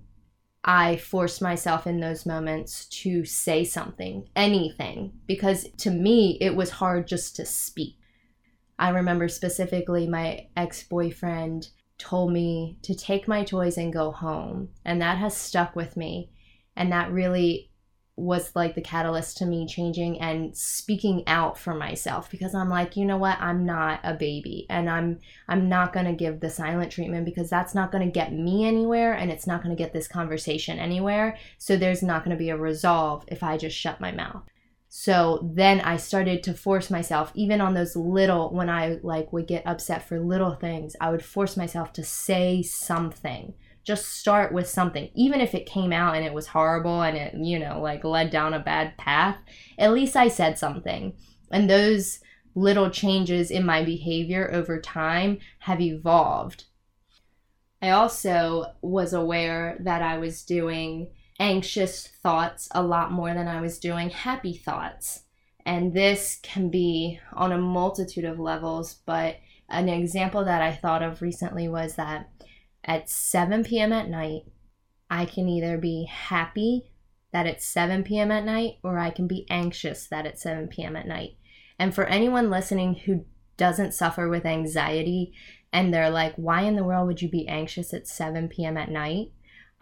I 0.63 0.97
forced 0.97 1.41
myself 1.41 1.87
in 1.87 1.99
those 1.99 2.25
moments 2.25 2.85
to 2.85 3.23
say 3.25 3.63
something, 3.63 4.27
anything, 4.35 5.13
because 5.25 5.67
to 5.77 5.91
me 5.91 6.37
it 6.41 6.55
was 6.55 6.69
hard 6.69 7.07
just 7.07 7.35
to 7.37 7.45
speak. 7.45 7.95
I 8.77 8.89
remember 8.89 9.27
specifically 9.27 10.07
my 10.07 10.47
ex 10.55 10.83
boyfriend 10.83 11.69
told 11.97 12.31
me 12.31 12.77
to 12.81 12.95
take 12.95 13.27
my 13.27 13.43
toys 13.43 13.77
and 13.77 13.93
go 13.93 14.11
home, 14.11 14.69
and 14.83 15.01
that 15.01 15.17
has 15.17 15.35
stuck 15.35 15.75
with 15.75 15.95
me 15.95 16.31
and 16.79 16.91
that 16.91 17.11
really 17.11 17.69
was 18.15 18.53
like 18.55 18.75
the 18.75 18.81
catalyst 18.81 19.37
to 19.37 19.45
me 19.45 19.65
changing 19.65 20.19
and 20.19 20.55
speaking 20.55 21.23
out 21.27 21.57
for 21.57 21.73
myself 21.73 22.29
because 22.29 22.53
I'm 22.53 22.69
like, 22.69 22.97
you 22.97 23.05
know 23.05 23.17
what? 23.17 23.39
I'm 23.39 23.65
not 23.65 24.01
a 24.03 24.13
baby 24.13 24.65
and 24.69 24.89
I'm 24.89 25.19
I'm 25.47 25.69
not 25.69 25.93
going 25.93 26.05
to 26.05 26.13
give 26.13 26.39
the 26.39 26.49
silent 26.49 26.91
treatment 26.91 27.25
because 27.25 27.49
that's 27.49 27.73
not 27.73 27.91
going 27.91 28.05
to 28.05 28.11
get 28.11 28.33
me 28.33 28.65
anywhere 28.65 29.13
and 29.13 29.31
it's 29.31 29.47
not 29.47 29.63
going 29.63 29.75
to 29.75 29.81
get 29.81 29.93
this 29.93 30.07
conversation 30.07 30.79
anywhere. 30.79 31.37
So 31.57 31.77
there's 31.77 32.03
not 32.03 32.23
going 32.25 32.35
to 32.35 32.43
be 32.43 32.49
a 32.49 32.57
resolve 32.57 33.23
if 33.27 33.43
I 33.43 33.57
just 33.57 33.77
shut 33.77 34.01
my 34.01 34.11
mouth. 34.11 34.43
So 34.89 35.47
then 35.53 35.81
I 35.81 35.97
started 35.97 36.41
to 36.43 36.53
force 36.53 36.89
myself, 36.89 37.31
even 37.35 37.61
on 37.61 37.75
those 37.75 37.95
little, 37.95 38.51
when 38.51 38.69
I 38.69 38.97
like 39.03 39.31
would 39.31 39.47
get 39.47 39.67
upset 39.67 40.07
for 40.07 40.19
little 40.19 40.55
things, 40.55 40.95
I 40.99 41.11
would 41.11 41.23
force 41.23 41.55
myself 41.55 41.93
to 41.93 42.03
say 42.03 42.63
something 42.63 43.53
just 43.89 44.19
start 44.19 44.53
with 44.53 44.69
something 44.69 45.09
even 45.15 45.41
if 45.41 45.55
it 45.55 45.65
came 45.65 45.91
out 45.91 46.15
and 46.15 46.23
it 46.23 46.31
was 46.31 46.45
horrible 46.45 47.01
and 47.01 47.17
it 47.17 47.33
you 47.33 47.57
know 47.57 47.81
like 47.81 48.03
led 48.03 48.29
down 48.29 48.53
a 48.53 48.59
bad 48.59 48.95
path 48.97 49.37
at 49.79 49.93
least 49.93 50.15
i 50.15 50.27
said 50.27 50.59
something. 50.59 51.13
And 51.51 51.67
those 51.67 52.19
little 52.53 52.91
changes 52.91 53.49
in 53.49 53.65
my 53.65 53.83
behavior 53.83 54.49
over 54.53 54.79
time 54.79 55.39
have 55.59 55.81
evolved. 55.81 56.65
I 57.81 57.91
also 57.91 58.73
was 58.81 59.13
aware 59.13 59.77
that 59.79 60.01
i 60.01 60.17
was 60.17 60.43
doing 60.43 61.11
anxious 61.39 62.07
thoughts 62.21 62.67
a 62.71 62.83
lot 62.83 63.13
more 63.13 63.33
than 63.33 63.47
i 63.47 63.61
was 63.61 63.79
doing 63.79 64.09
happy 64.09 64.53
thoughts. 64.53 65.23
And 65.65 65.93
this 65.93 66.39
can 66.43 66.69
be 66.69 67.19
on 67.33 67.51
a 67.51 67.57
multitude 67.57 68.25
of 68.25 68.39
levels 68.39 68.99
but 69.05 69.37
an 69.69 69.87
example 69.87 70.43
that 70.43 70.61
i 70.61 70.73
thought 70.73 71.03
of 71.03 71.21
recently 71.21 71.67
was 71.69 71.95
that 71.95 72.29
at 72.83 73.09
7 73.09 73.63
p.m. 73.63 73.91
at 73.93 74.09
night, 74.09 74.43
I 75.09 75.25
can 75.25 75.47
either 75.47 75.77
be 75.77 76.05
happy 76.05 76.91
that 77.31 77.45
it's 77.45 77.65
7 77.65 78.03
p.m. 78.03 78.31
at 78.31 78.45
night 78.45 78.77
or 78.83 78.97
I 78.97 79.09
can 79.09 79.27
be 79.27 79.45
anxious 79.49 80.07
that 80.07 80.25
it's 80.25 80.41
7 80.41 80.67
p.m. 80.67 80.95
at 80.95 81.07
night. 81.07 81.37
And 81.77 81.93
for 81.93 82.05
anyone 82.05 82.49
listening 82.49 82.95
who 82.95 83.25
doesn't 83.57 83.93
suffer 83.93 84.27
with 84.27 84.45
anxiety 84.45 85.33
and 85.71 85.93
they're 85.93 86.09
like, 86.09 86.33
why 86.35 86.61
in 86.61 86.75
the 86.75 86.83
world 86.83 87.07
would 87.07 87.21
you 87.21 87.29
be 87.29 87.47
anxious 87.47 87.93
at 87.93 88.07
7 88.07 88.47
p.m. 88.47 88.77
at 88.77 88.89
night? 88.89 89.31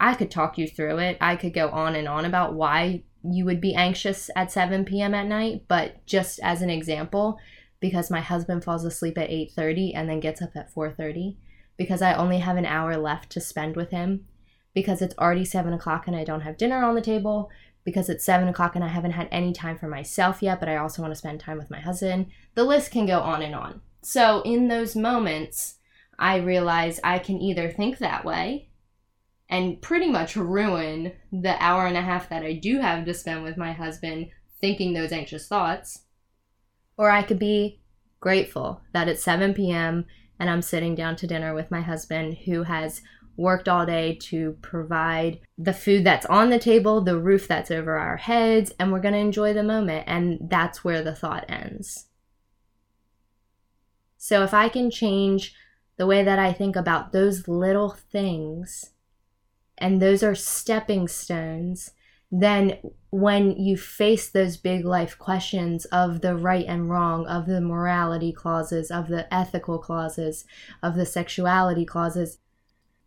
I 0.00 0.14
could 0.14 0.30
talk 0.30 0.58
you 0.58 0.68
through 0.68 0.98
it. 0.98 1.18
I 1.20 1.36
could 1.36 1.54
go 1.54 1.70
on 1.70 1.94
and 1.94 2.06
on 2.06 2.24
about 2.24 2.54
why 2.54 3.02
you 3.24 3.44
would 3.44 3.60
be 3.60 3.74
anxious 3.74 4.30
at 4.36 4.52
7 4.52 4.84
p.m. 4.84 5.14
at 5.14 5.26
night, 5.26 5.64
but 5.66 6.04
just 6.06 6.38
as 6.40 6.62
an 6.62 6.70
example, 6.70 7.38
because 7.80 8.10
my 8.10 8.20
husband 8.20 8.64
falls 8.64 8.84
asleep 8.84 9.18
at 9.18 9.30
8:30 9.30 9.92
and 9.94 10.08
then 10.08 10.20
gets 10.20 10.40
up 10.40 10.50
at 10.54 10.72
4:30, 10.72 11.36
because 11.78 12.02
I 12.02 12.12
only 12.12 12.40
have 12.40 12.58
an 12.58 12.66
hour 12.66 12.98
left 12.98 13.30
to 13.30 13.40
spend 13.40 13.76
with 13.76 13.90
him, 13.90 14.26
because 14.74 15.00
it's 15.00 15.16
already 15.16 15.44
seven 15.44 15.72
o'clock 15.72 16.06
and 16.06 16.14
I 16.14 16.24
don't 16.24 16.42
have 16.42 16.58
dinner 16.58 16.84
on 16.84 16.94
the 16.94 17.00
table, 17.00 17.50
because 17.84 18.10
it's 18.10 18.24
seven 18.24 18.48
o'clock 18.48 18.74
and 18.74 18.84
I 18.84 18.88
haven't 18.88 19.12
had 19.12 19.28
any 19.30 19.52
time 19.52 19.78
for 19.78 19.88
myself 19.88 20.42
yet, 20.42 20.60
but 20.60 20.68
I 20.68 20.76
also 20.76 21.00
want 21.00 21.12
to 21.12 21.18
spend 21.18 21.40
time 21.40 21.56
with 21.56 21.70
my 21.70 21.80
husband. 21.80 22.26
The 22.54 22.64
list 22.64 22.90
can 22.90 23.06
go 23.06 23.20
on 23.20 23.40
and 23.40 23.54
on. 23.54 23.80
So, 24.02 24.42
in 24.42 24.68
those 24.68 24.94
moments, 24.94 25.76
I 26.18 26.36
realize 26.36 27.00
I 27.02 27.18
can 27.18 27.40
either 27.40 27.70
think 27.70 27.98
that 27.98 28.24
way 28.24 28.68
and 29.48 29.80
pretty 29.80 30.08
much 30.08 30.36
ruin 30.36 31.12
the 31.32 31.56
hour 31.62 31.86
and 31.86 31.96
a 31.96 32.02
half 32.02 32.28
that 32.28 32.42
I 32.42 32.52
do 32.52 32.80
have 32.80 33.04
to 33.06 33.14
spend 33.14 33.44
with 33.44 33.56
my 33.56 33.72
husband 33.72 34.28
thinking 34.60 34.92
those 34.92 35.12
anxious 35.12 35.46
thoughts, 35.46 36.02
or 36.96 37.08
I 37.08 37.22
could 37.22 37.38
be 37.38 37.80
grateful 38.20 38.82
that 38.92 39.08
it's 39.08 39.22
7 39.22 39.54
p.m 39.54 40.04
and 40.38 40.48
I'm 40.48 40.62
sitting 40.62 40.94
down 40.94 41.16
to 41.16 41.26
dinner 41.26 41.54
with 41.54 41.70
my 41.70 41.80
husband 41.80 42.38
who 42.44 42.64
has 42.64 43.02
worked 43.36 43.68
all 43.68 43.86
day 43.86 44.18
to 44.20 44.56
provide 44.62 45.40
the 45.56 45.72
food 45.72 46.04
that's 46.04 46.26
on 46.26 46.50
the 46.50 46.58
table, 46.58 47.00
the 47.00 47.18
roof 47.18 47.46
that's 47.46 47.70
over 47.70 47.96
our 47.96 48.16
heads, 48.16 48.72
and 48.78 48.92
we're 48.92 49.00
going 49.00 49.14
to 49.14 49.20
enjoy 49.20 49.52
the 49.52 49.62
moment. 49.62 50.04
And 50.06 50.38
that's 50.50 50.84
where 50.84 51.02
the 51.02 51.14
thought 51.14 51.44
ends. 51.48 52.06
So 54.16 54.42
if 54.42 54.52
I 54.52 54.68
can 54.68 54.90
change 54.90 55.54
the 55.96 56.06
way 56.06 56.24
that 56.24 56.38
I 56.38 56.52
think 56.52 56.74
about 56.74 57.12
those 57.12 57.46
little 57.46 57.90
things, 57.90 58.90
and 59.78 60.02
those 60.02 60.24
are 60.24 60.34
stepping 60.34 61.06
stones, 61.06 61.92
then 62.30 62.78
when 63.10 63.52
you 63.52 63.76
face 63.76 64.28
those 64.28 64.58
big 64.58 64.84
life 64.84 65.18
questions 65.18 65.86
of 65.86 66.20
the 66.20 66.36
right 66.36 66.66
and 66.66 66.90
wrong, 66.90 67.26
of 67.26 67.46
the 67.46 67.60
morality 67.60 68.32
clauses, 68.32 68.90
of 68.90 69.08
the 69.08 69.32
ethical 69.32 69.78
clauses, 69.78 70.44
of 70.82 70.94
the 70.94 71.06
sexuality 71.06 71.86
clauses, 71.86 72.38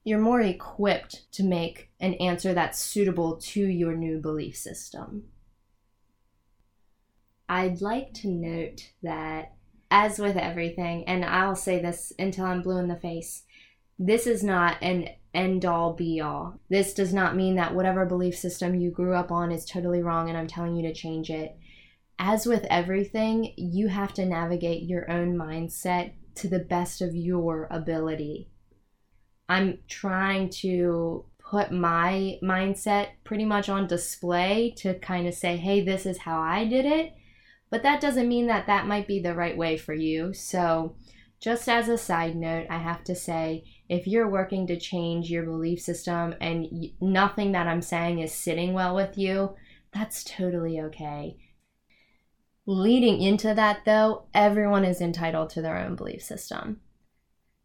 you're 0.03 0.19
more 0.19 0.41
equipped 0.41 1.31
to 1.31 1.43
make 1.43 1.91
an 1.99 2.15
answer 2.15 2.53
that's 2.53 2.79
suitable 2.79 3.37
to 3.37 3.61
your 3.61 3.95
new 3.95 4.17
belief 4.17 4.57
system. 4.57 5.25
I'd 7.47 7.81
like 7.81 8.13
to 8.15 8.27
note 8.27 8.91
that, 9.03 9.53
as 9.91 10.17
with 10.17 10.37
everything, 10.37 11.03
and 11.03 11.23
I'll 11.23 11.55
say 11.55 11.79
this 11.79 12.11
until 12.17 12.45
I'm 12.45 12.63
blue 12.63 12.77
in 12.77 12.87
the 12.87 12.95
face, 12.95 13.43
this 14.01 14.25
is 14.25 14.43
not 14.43 14.77
an 14.81 15.09
end 15.33 15.63
all 15.63 15.93
be 15.93 16.19
all. 16.19 16.59
This 16.69 16.93
does 16.93 17.13
not 17.13 17.35
mean 17.35 17.55
that 17.55 17.75
whatever 17.75 18.05
belief 18.05 18.35
system 18.35 18.75
you 18.75 18.89
grew 18.89 19.15
up 19.15 19.31
on 19.31 19.51
is 19.51 19.63
totally 19.63 20.01
wrong 20.01 20.27
and 20.27 20.37
I'm 20.37 20.47
telling 20.47 20.75
you 20.75 20.87
to 20.87 20.93
change 20.93 21.29
it. 21.29 21.55
As 22.17 22.45
with 22.45 22.65
everything, 22.69 23.53
you 23.57 23.87
have 23.87 24.13
to 24.15 24.25
navigate 24.25 24.83
your 24.83 25.09
own 25.09 25.37
mindset 25.37 26.13
to 26.35 26.47
the 26.47 26.59
best 26.59 27.01
of 27.01 27.15
your 27.15 27.67
ability. 27.69 28.49
I'm 29.47 29.79
trying 29.87 30.49
to 30.61 31.25
put 31.39 31.71
my 31.71 32.39
mindset 32.41 33.09
pretty 33.23 33.45
much 33.45 33.69
on 33.69 33.85
display 33.85 34.73
to 34.77 34.97
kind 34.99 35.27
of 35.27 35.33
say, 35.33 35.57
hey, 35.57 35.81
this 35.81 36.05
is 36.05 36.19
how 36.19 36.41
I 36.41 36.65
did 36.65 36.85
it. 36.85 37.13
But 37.69 37.83
that 37.83 38.01
doesn't 38.01 38.27
mean 38.27 38.47
that 38.47 38.67
that 38.67 38.87
might 38.87 39.07
be 39.07 39.19
the 39.19 39.35
right 39.35 39.55
way 39.55 39.77
for 39.77 39.93
you. 39.93 40.33
So, 40.33 40.95
just 41.41 41.67
as 41.67 41.89
a 41.89 41.97
side 41.97 42.35
note, 42.35 42.67
I 42.69 42.77
have 42.77 43.03
to 43.05 43.15
say 43.15 43.63
if 43.91 44.07
you're 44.07 44.29
working 44.29 44.65
to 44.67 44.79
change 44.79 45.29
your 45.29 45.43
belief 45.43 45.81
system 45.81 46.33
and 46.39 46.65
nothing 47.01 47.51
that 47.51 47.67
I'm 47.67 47.81
saying 47.81 48.19
is 48.19 48.31
sitting 48.31 48.71
well 48.71 48.95
with 48.95 49.17
you, 49.17 49.55
that's 49.93 50.23
totally 50.23 50.79
okay. 50.79 51.35
Leading 52.65 53.21
into 53.21 53.53
that, 53.53 53.83
though, 53.83 54.27
everyone 54.33 54.85
is 54.85 55.01
entitled 55.01 55.49
to 55.49 55.61
their 55.61 55.77
own 55.77 55.97
belief 55.97 56.23
system. 56.23 56.79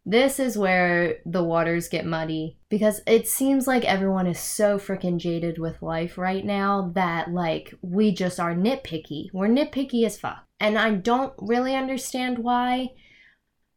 This 0.04 0.40
is 0.40 0.58
where 0.58 1.18
the 1.24 1.44
waters 1.44 1.88
get 1.88 2.04
muddy 2.04 2.58
because 2.68 3.02
it 3.06 3.28
seems 3.28 3.68
like 3.68 3.84
everyone 3.84 4.26
is 4.26 4.40
so 4.40 4.78
freaking 4.80 5.18
jaded 5.18 5.58
with 5.58 5.80
life 5.80 6.18
right 6.18 6.44
now 6.44 6.90
that, 6.96 7.30
like, 7.30 7.72
we 7.82 8.10
just 8.10 8.40
are 8.40 8.54
nitpicky. 8.54 9.28
We're 9.32 9.46
nitpicky 9.46 10.04
as 10.04 10.18
fuck. 10.18 10.44
And 10.58 10.76
I 10.76 10.90
don't 10.90 11.34
really 11.38 11.76
understand 11.76 12.38
why, 12.38 12.94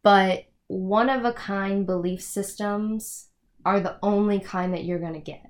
but 0.02 0.46
one 0.70 1.10
of 1.10 1.26
a 1.26 1.34
kind 1.34 1.84
belief 1.88 2.22
systems 2.22 3.30
are 3.66 3.80
the 3.80 3.98
only 4.04 4.40
kind 4.40 4.72
that 4.72 4.86
you're 4.86 5.00
going 5.00 5.14
to 5.14 5.20
get. 5.20 5.50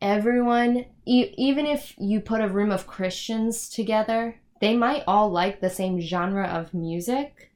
Everyone, 0.00 0.86
e- 1.04 1.34
even 1.36 1.66
if 1.66 1.94
you 1.98 2.20
put 2.20 2.40
a 2.40 2.48
room 2.48 2.72
of 2.72 2.86
Christians 2.86 3.68
together, 3.68 4.40
they 4.62 4.74
might 4.74 5.04
all 5.06 5.30
like 5.30 5.60
the 5.60 5.68
same 5.68 6.00
genre 6.00 6.46
of 6.46 6.72
music, 6.72 7.52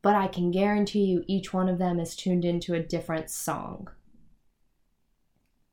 but 0.00 0.14
I 0.14 0.28
can 0.28 0.50
guarantee 0.50 1.04
you 1.04 1.24
each 1.26 1.52
one 1.52 1.68
of 1.68 1.78
them 1.78 2.00
is 2.00 2.16
tuned 2.16 2.46
into 2.46 2.72
a 2.72 2.82
different 2.82 3.28
song. 3.28 3.88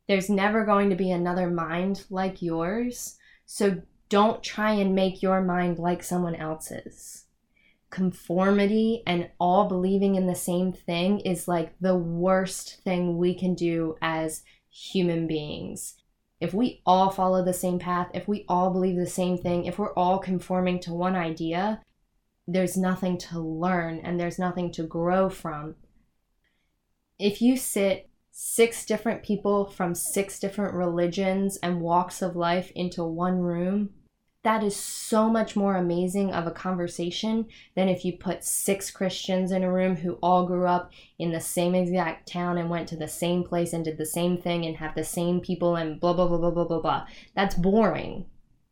There's 0.10 0.30
never 0.30 0.66
going 0.66 0.89
to 0.89 0.98
be 0.98 1.12
another 1.12 1.50
mind 1.50 2.04
like 2.10 2.42
yours, 2.42 3.16
so 3.46 3.82
don't 4.10 4.44
try 4.44 4.74
and 4.74 4.94
make 4.94 5.22
your 5.22 5.42
mind 5.42 5.80
like 5.80 6.04
someone 6.04 6.36
else's 6.36 7.23
conformity 7.94 9.04
and 9.06 9.30
all 9.40 9.70
believing 9.70 10.16
in 10.16 10.26
the 10.26 10.34
same 10.34 10.74
thing 10.74 11.20
is 11.20 11.48
like 11.48 11.76
the 11.80 11.96
worst 11.96 12.82
thing 12.84 13.20
we 13.20 13.36
can 13.36 13.54
do 13.54 13.96
as 14.02 14.42
human 14.72 15.28
beings. 15.28 15.94
If 16.42 16.56
we 16.56 16.82
all 16.88 17.12
follow 17.12 17.46
the 17.46 17.54
same 17.54 17.78
path, 17.78 18.10
if 18.16 18.28
we 18.28 18.46
all 18.50 18.72
believe 18.72 18.96
the 18.96 19.06
same 19.06 19.38
thing, 19.38 19.66
if 19.66 19.78
we're 19.78 19.94
all 19.94 20.18
conforming 20.18 20.80
to 20.82 20.92
one 20.92 21.16
idea, 21.16 21.84
there's 22.48 22.76
nothing 22.76 23.16
to 23.20 23.40
learn 23.40 24.00
and 24.00 24.20
there's 24.20 24.40
nothing 24.40 24.72
to 24.72 24.84
grow 24.84 25.30
from. 25.30 25.76
If 27.20 27.44
you 27.44 27.56
sit 27.56 28.10
six 28.32 28.88
different 28.88 29.22
people 29.22 29.68
from 29.68 29.94
six 29.94 30.40
different 30.40 30.74
religions 30.74 31.58
and 31.62 31.80
walks 31.80 32.24
of 32.24 32.36
life 32.36 32.72
into 32.74 33.04
one 33.04 33.38
room, 33.38 33.92
that 34.44 34.62
is 34.62 34.76
so 34.76 35.30
much 35.30 35.56
more 35.56 35.78
amazing 35.78 36.34
of 36.34 36.46
a 36.46 36.52
conversation 36.52 37.48
than 37.76 37.88
if 37.88 38.04
you 38.04 38.18
put 38.18 38.44
six 38.44 38.92
Christians 38.92 39.52
in 39.52 39.64
a 39.64 39.72
room 39.72 39.96
who 39.96 40.20
all 40.22 40.46
grew 40.46 40.68
up 40.68 40.92
in 41.18 41.32
the 41.32 41.40
same 41.40 41.74
exact 41.74 42.28
town 42.28 42.58
and 42.58 42.70
went 42.70 42.90
to 42.90 42.98
the 42.98 43.08
same 43.08 43.44
place 43.44 43.72
and 43.72 43.86
did 43.86 43.98
the 43.98 44.06
same 44.06 44.38
thing 44.38 44.66
and 44.66 44.76
have 44.78 44.96
the 44.96 45.04
same 45.04 45.40
people 45.40 45.78
and 45.78 46.00
blah, 46.00 46.14
blah, 46.14 46.28
blah, 46.28 46.38
blah, 46.38 46.52
blah, 46.52 46.66
blah, 46.66 46.82
blah. 46.82 47.08
That's 47.36 47.56
boring. 47.56 48.26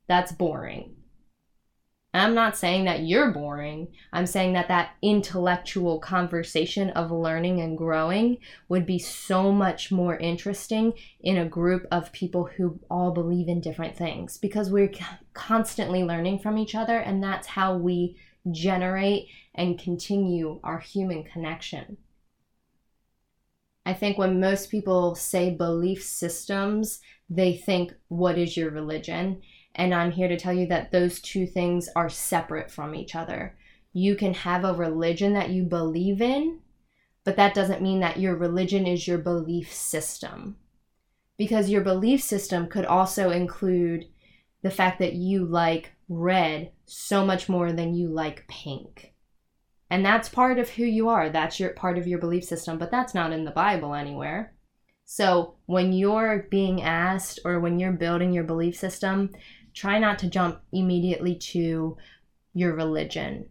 That's 0.08 0.34
boring. 0.34 0.96
I'm 2.14 2.36
not 2.36 2.58
saying 2.58 2.86
that 2.86 3.04
you're 3.04 3.32
boring. 3.32 3.88
I'm 4.12 4.26
saying 4.26 4.54
that 4.54 4.68
that 4.68 4.96
intellectual 5.02 6.00
conversation 6.00 6.90
of 6.90 7.10
learning 7.10 7.62
and 7.62 7.78
growing 7.78 8.38
would 8.68 8.86
be 8.86 9.00
so 9.00 9.52
much 9.52 9.92
more 9.92 10.18
interesting 10.18 10.94
in 11.22 11.38
a 11.38 11.48
group 11.48 11.88
of 11.90 12.12
people 12.12 12.50
who 12.58 12.80
all 12.90 13.12
believe 13.12 13.48
in 13.48 13.62
different 13.62 13.96
things 13.96 14.38
because 14.38 14.70
we're 14.70 14.92
constantly 15.34 16.04
learning 16.04 16.40
from 16.40 16.58
each 16.58 16.76
other 16.76 16.98
and 16.98 17.24
that's 17.24 17.48
how 17.48 17.78
we 17.78 18.18
generate 18.52 19.28
and 19.56 19.80
continue 19.80 20.60
our 20.64 20.80
human 20.80 21.24
connection. 21.24 21.96
I 23.86 23.94
think 23.94 24.18
when 24.18 24.40
most 24.40 24.70
people 24.70 25.16
say 25.16 25.56
belief 25.56 26.04
systems, 26.04 27.00
they 27.30 27.56
think, 27.56 27.94
What 28.10 28.38
is 28.38 28.58
your 28.58 28.70
religion? 28.70 29.42
And 29.76 29.94
I'm 29.94 30.12
here 30.12 30.28
to 30.28 30.38
tell 30.38 30.54
you 30.54 30.68
that 30.68 30.92
those 30.92 31.20
two 31.20 31.48
things 31.48 31.90
are 31.96 32.10
separate 32.10 32.70
from 32.70 32.94
each 32.94 33.16
other. 33.16 33.56
You 33.94 34.16
can 34.16 34.34
have 34.34 34.64
a 34.64 34.74
religion 34.74 35.34
that 35.34 35.50
you 35.50 35.64
believe 35.64 36.22
in, 36.22 36.60
but 37.24 37.36
that 37.36 37.54
doesn't 37.54 37.82
mean 37.82 38.00
that 38.02 38.20
your 38.20 38.36
religion 38.36 38.86
is 38.86 39.08
your 39.08 39.18
belief 39.18 39.74
system. 39.74 40.58
Because 41.38 41.70
your 41.70 41.82
belief 41.82 42.22
system 42.22 42.68
could 42.68 42.86
also 42.86 43.30
include 43.32 44.06
the 44.62 44.72
fact 44.72 45.00
that 45.00 45.14
you 45.14 45.46
like 45.46 45.92
red 46.08 46.72
so 46.86 47.26
much 47.26 47.50
more 47.50 47.72
than 47.72 47.96
you 47.96 48.08
like 48.08 48.48
pink. 48.48 49.14
And 49.90 50.06
that's 50.06 50.30
part 50.30 50.60
of 50.60 50.70
who 50.70 50.84
you 50.84 51.10
are. 51.10 51.30
That's 51.30 51.60
your 51.60 51.72
part 51.72 51.98
of 51.98 52.08
your 52.08 52.20
belief 52.20 52.44
system, 52.46 52.78
but 52.78 52.92
that's 52.92 53.14
not 53.14 53.34
in 53.34 53.44
the 53.44 53.52
Bible 53.52 53.94
anywhere. 53.94 54.54
So, 55.04 55.56
when 55.66 55.92
you're 55.92 56.48
being 56.50 56.82
asked 56.82 57.40
or 57.44 57.60
when 57.60 57.80
you're 57.80 57.92
building 57.92 58.32
your 58.32 58.46
belief 58.46 58.78
system, 58.78 59.32
try 59.74 60.00
not 60.00 60.20
to 60.20 60.30
jump 60.30 60.62
immediately 60.72 61.36
to 61.36 61.98
your 62.54 62.76
religion. 62.76 63.48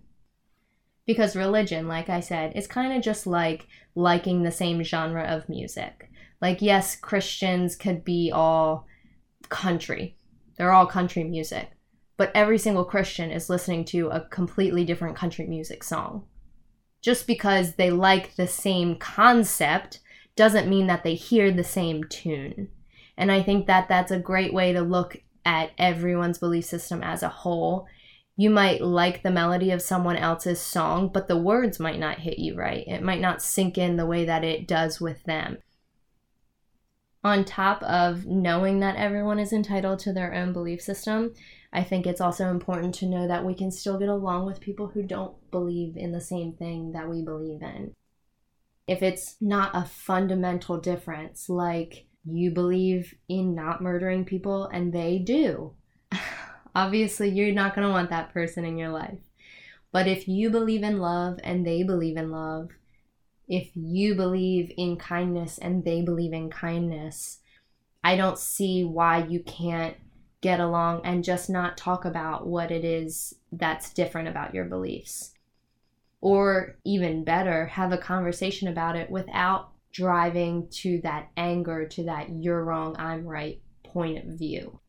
Because 1.06 1.34
religion, 1.34 1.88
like 1.88 2.08
I 2.08 2.20
said, 2.20 2.52
is 2.54 2.66
kind 2.66 2.92
of 2.92 3.02
just 3.02 3.26
like 3.26 3.66
liking 3.94 4.42
the 4.42 4.52
same 4.52 4.82
genre 4.82 5.24
of 5.24 5.48
music. 5.48 6.10
Like, 6.40 6.62
yes, 6.62 6.96
Christians 6.96 7.76
could 7.76 8.04
be 8.04 8.30
all 8.32 8.86
country, 9.48 10.16
they're 10.56 10.72
all 10.72 10.86
country 10.86 11.24
music, 11.24 11.70
but 12.16 12.30
every 12.34 12.58
single 12.58 12.84
Christian 12.84 13.30
is 13.30 13.50
listening 13.50 13.84
to 13.86 14.08
a 14.08 14.20
completely 14.20 14.84
different 14.84 15.16
country 15.16 15.46
music 15.46 15.82
song. 15.82 16.24
Just 17.02 17.26
because 17.26 17.74
they 17.74 17.90
like 17.90 18.36
the 18.36 18.46
same 18.46 18.96
concept 18.96 20.00
doesn't 20.36 20.68
mean 20.68 20.86
that 20.86 21.02
they 21.02 21.14
hear 21.14 21.50
the 21.50 21.64
same 21.64 22.04
tune. 22.04 22.68
And 23.16 23.32
I 23.32 23.42
think 23.42 23.66
that 23.66 23.88
that's 23.88 24.10
a 24.10 24.18
great 24.18 24.52
way 24.52 24.72
to 24.72 24.80
look 24.82 25.16
at 25.44 25.70
everyone's 25.78 26.38
belief 26.38 26.64
system 26.64 27.02
as 27.02 27.22
a 27.22 27.28
whole. 27.28 27.86
You 28.36 28.50
might 28.50 28.80
like 28.80 29.22
the 29.22 29.30
melody 29.30 29.70
of 29.70 29.82
someone 29.82 30.16
else's 30.16 30.60
song, 30.60 31.10
but 31.12 31.28
the 31.28 31.36
words 31.36 31.78
might 31.78 31.98
not 31.98 32.20
hit 32.20 32.38
you 32.38 32.56
right. 32.56 32.86
It 32.86 33.02
might 33.02 33.20
not 33.20 33.42
sink 33.42 33.76
in 33.76 33.96
the 33.96 34.06
way 34.06 34.24
that 34.24 34.44
it 34.44 34.66
does 34.66 35.00
with 35.00 35.22
them. 35.24 35.58
On 37.22 37.44
top 37.44 37.82
of 37.82 38.24
knowing 38.24 38.80
that 38.80 38.96
everyone 38.96 39.38
is 39.38 39.52
entitled 39.52 39.98
to 40.00 40.12
their 40.12 40.32
own 40.32 40.54
belief 40.54 40.80
system, 40.80 41.34
I 41.72 41.84
think 41.84 42.06
it's 42.06 42.20
also 42.20 42.50
important 42.50 42.94
to 42.96 43.06
know 43.06 43.28
that 43.28 43.44
we 43.44 43.54
can 43.54 43.70
still 43.70 43.98
get 43.98 44.08
along 44.08 44.46
with 44.46 44.60
people 44.60 44.88
who 44.88 45.02
don't 45.02 45.34
believe 45.50 45.96
in 45.96 46.12
the 46.12 46.20
same 46.20 46.54
thing 46.54 46.92
that 46.92 47.08
we 47.08 47.22
believe 47.22 47.62
in. 47.62 47.94
If 48.86 49.02
it's 49.02 49.36
not 49.40 49.70
a 49.74 49.84
fundamental 49.84 50.78
difference, 50.78 51.48
like 51.48 52.06
you 52.34 52.50
believe 52.50 53.14
in 53.28 53.54
not 53.54 53.82
murdering 53.82 54.24
people 54.24 54.66
and 54.66 54.92
they 54.92 55.18
do. 55.18 55.72
Obviously, 56.74 57.28
you're 57.30 57.54
not 57.54 57.74
going 57.74 57.86
to 57.86 57.92
want 57.92 58.10
that 58.10 58.32
person 58.32 58.64
in 58.64 58.78
your 58.78 58.90
life. 58.90 59.20
But 59.92 60.06
if 60.06 60.28
you 60.28 60.50
believe 60.50 60.82
in 60.82 60.98
love 60.98 61.38
and 61.42 61.66
they 61.66 61.82
believe 61.82 62.16
in 62.16 62.30
love, 62.30 62.70
if 63.48 63.70
you 63.74 64.14
believe 64.14 64.72
in 64.76 64.96
kindness 64.96 65.58
and 65.58 65.84
they 65.84 66.02
believe 66.02 66.32
in 66.32 66.50
kindness, 66.50 67.40
I 68.04 68.16
don't 68.16 68.38
see 68.38 68.84
why 68.84 69.24
you 69.24 69.40
can't 69.40 69.96
get 70.40 70.60
along 70.60 71.02
and 71.04 71.24
just 71.24 71.50
not 71.50 71.76
talk 71.76 72.04
about 72.04 72.46
what 72.46 72.70
it 72.70 72.84
is 72.84 73.34
that's 73.52 73.92
different 73.92 74.28
about 74.28 74.54
your 74.54 74.64
beliefs. 74.64 75.32
Or 76.20 76.76
even 76.84 77.24
better, 77.24 77.66
have 77.66 77.92
a 77.92 77.98
conversation 77.98 78.68
about 78.68 78.96
it 78.96 79.10
without 79.10 79.72
driving 79.92 80.68
to 80.70 81.00
that 81.02 81.30
anger, 81.36 81.86
to 81.88 82.04
that 82.04 82.28
you're 82.30 82.64
wrong, 82.64 82.96
I'm 82.98 83.26
right 83.26 83.60
point 83.84 84.18
of 84.18 84.38
view. 84.38 84.80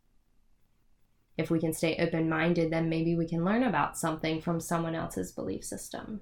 If 1.37 1.49
we 1.49 1.59
can 1.59 1.73
stay 1.73 1.97
open 1.97 2.29
minded, 2.29 2.71
then 2.71 2.89
maybe 2.89 3.15
we 3.15 3.27
can 3.27 3.43
learn 3.43 3.63
about 3.63 3.97
something 3.97 4.41
from 4.41 4.59
someone 4.59 4.95
else's 4.95 5.31
belief 5.31 5.63
system. 5.63 6.21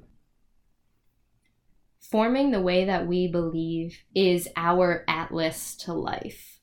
Forming 2.00 2.52
the 2.52 2.62
way 2.62 2.86
that 2.86 3.08
we 3.08 3.28
believe 3.28 3.98
is 4.16 4.48
our 4.56 5.04
atlas 5.08 5.76
to 5.78 5.94
life. 5.94 6.60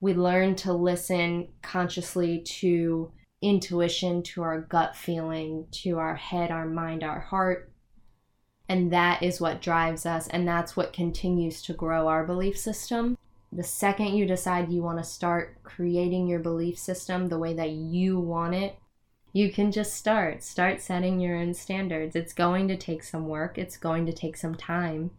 We 0.00 0.14
learn 0.14 0.54
to 0.56 0.72
listen 0.72 1.48
consciously 1.62 2.42
to 2.60 3.12
intuition, 3.42 4.22
to 4.22 4.42
our 4.42 4.60
gut 4.60 4.94
feeling, 4.94 5.66
to 5.82 5.98
our 5.98 6.14
head, 6.14 6.50
our 6.50 6.66
mind, 6.66 7.02
our 7.02 7.20
heart, 7.20 7.72
and 8.68 8.92
that 8.92 9.22
is 9.22 9.40
what 9.40 9.62
drives 9.62 10.04
us, 10.04 10.28
and 10.28 10.46
that's 10.46 10.76
what 10.76 10.92
continues 10.92 11.62
to 11.62 11.72
grow 11.72 12.08
our 12.08 12.24
belief 12.24 12.58
system. 12.58 13.16
The 13.52 13.62
second 13.62 14.14
you 14.14 14.26
decide 14.26 14.70
you 14.70 14.82
want 14.82 14.98
to 14.98 15.04
start 15.04 15.62
creating 15.62 16.26
your 16.26 16.40
belief 16.40 16.78
system 16.78 17.28
the 17.28 17.38
way 17.38 17.54
that 17.54 17.70
you 17.70 18.18
want 18.18 18.54
it, 18.54 18.76
you 19.32 19.52
can 19.52 19.70
just 19.70 19.94
start. 19.94 20.42
Start 20.42 20.80
setting 20.80 21.20
your 21.20 21.36
own 21.36 21.54
standards. 21.54 22.16
It's 22.16 22.32
going 22.32 22.68
to 22.68 22.76
take 22.76 23.02
some 23.02 23.28
work, 23.28 23.56
it's 23.56 23.76
going 23.76 24.06
to 24.06 24.12
take 24.12 24.36
some 24.36 24.54
time, 24.54 25.10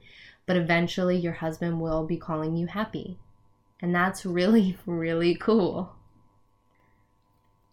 but 0.46 0.58
eventually 0.58 1.16
your 1.16 1.34
husband 1.34 1.80
will 1.80 2.06
be 2.06 2.18
calling 2.18 2.58
you 2.58 2.68
happy. 2.68 3.18
And 3.80 3.94
that's 3.94 4.26
really, 4.26 4.78
really 4.86 5.36
cool. 5.36 5.94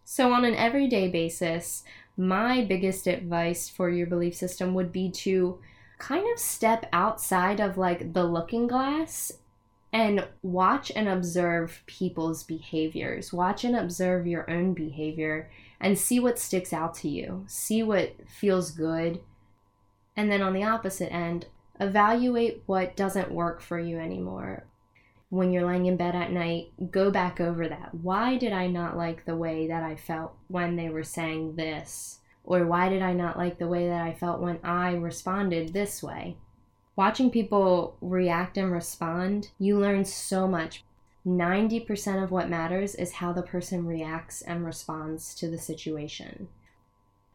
So, 0.05 0.33
on 0.33 0.45
an 0.45 0.55
everyday 0.55 1.09
basis, 1.09 1.83
my 2.17 2.65
biggest 2.65 3.07
advice 3.07 3.69
for 3.69 3.91
your 3.91 4.07
belief 4.07 4.35
system 4.35 4.75
would 4.75 4.93
be 4.93 5.11
to 5.11 5.59
kind 5.99 6.27
of 6.33 6.39
step 6.39 6.87
outside 6.93 7.61
of 7.61 7.79
like 7.79 8.13
the 8.13 8.25
looking 8.25 8.67
glass 8.67 9.33
and 9.93 10.27
watch 10.43 10.91
and 10.95 11.09
observe 11.09 11.83
people's 11.87 12.43
behaviors. 12.43 13.33
Watch 13.33 13.65
and 13.65 13.77
observe 13.77 14.27
your 14.27 14.51
own 14.51 14.75
behavior 14.75 15.51
and 15.81 15.99
see 15.99 16.19
what 16.19 16.39
sticks 16.39 16.73
out 16.73 16.95
to 16.97 17.09
you. 17.09 17.45
See 17.47 17.83
what 17.83 18.17
feels 18.29 18.73
good. 18.73 19.21
And 20.17 20.31
then 20.31 20.43
on 20.43 20.53
the 20.53 20.65
opposite 20.65 21.13
end, 21.13 21.47
evaluate 21.79 22.63
what 22.67 22.97
doesn't 22.97 23.31
work 23.31 23.61
for 23.61 23.79
you 23.79 23.99
anymore. 23.99 24.67
When 25.35 25.51
you're 25.53 25.67
laying 25.67 25.87
in 25.87 25.97
bed 25.97 26.15
at 26.15 26.31
night, 26.31 26.69
go 26.93 27.11
back 27.11 27.41
over 27.41 27.67
that. 27.67 27.93
Why 27.93 28.37
did 28.37 28.53
I 28.53 28.69
not 28.69 28.97
like 28.97 29.25
the 29.25 29.35
way 29.37 29.67
that 29.67 29.83
I 29.83 29.97
felt 29.97 30.37
when 30.47 30.77
they 30.77 30.89
were 30.89 31.03
saying 31.03 31.57
this? 31.57 32.21
Or 32.45 32.65
why 32.65 32.89
did 32.89 33.03
I 33.03 33.15
not 33.15 33.37
like 33.37 33.59
the 33.59 33.67
way 33.67 33.89
that 33.89 34.01
I 34.01 34.15
felt 34.15 34.41
when 34.41 34.61
I 34.63 34.93
responded 34.95 35.73
this 35.73 36.05
way? 36.05 36.37
Watching 36.95 37.33
people 37.33 37.97
react 38.01 38.57
and 38.57 38.71
respond, 38.71 39.51
you 39.59 39.77
learn 39.77 40.05
so 40.05 40.47
much. 40.47 40.85
90% 41.27 42.23
of 42.23 42.31
what 42.31 42.49
matters 42.49 42.95
is 42.95 43.15
how 43.15 43.33
the 43.33 43.43
person 43.43 43.87
reacts 43.87 44.41
and 44.41 44.65
responds 44.65 45.35
to 45.35 45.51
the 45.51 45.59
situation. 45.59 46.47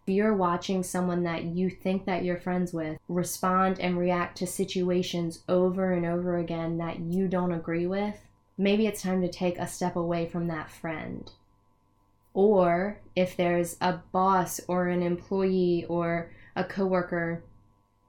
You're 0.10 0.34
watching 0.34 0.82
someone 0.82 1.24
that 1.24 1.44
you 1.44 1.70
think 1.70 2.06
that 2.06 2.24
you're 2.24 2.40
friends 2.40 2.74
with 2.74 2.98
respond 3.08 3.80
and 3.80 3.96
react 3.96 4.40
to 4.40 4.48
situations 4.48 5.44
over 5.48 5.94
and 5.94 6.04
over 6.04 6.38
again 6.38 6.80
that 6.80 7.00
you 7.00 7.28
don't 7.28 7.52
agree 7.52 7.86
with, 7.86 8.16
maybe 8.58 8.88
it's 8.88 9.04
time 9.04 9.22
to 9.22 9.28
take 9.28 9.60
a 9.60 9.68
step 9.68 9.96
away 9.96 10.28
from 10.28 10.48
that 10.48 10.72
friend. 10.72 11.32
Or 12.34 13.00
if 13.16 13.38
there's 13.38 13.78
a 13.82 14.00
boss 14.12 14.60
or 14.68 14.88
an 14.88 15.04
employee 15.04 15.86
or 15.88 16.32
a 16.56 16.64
coworker 16.64 17.44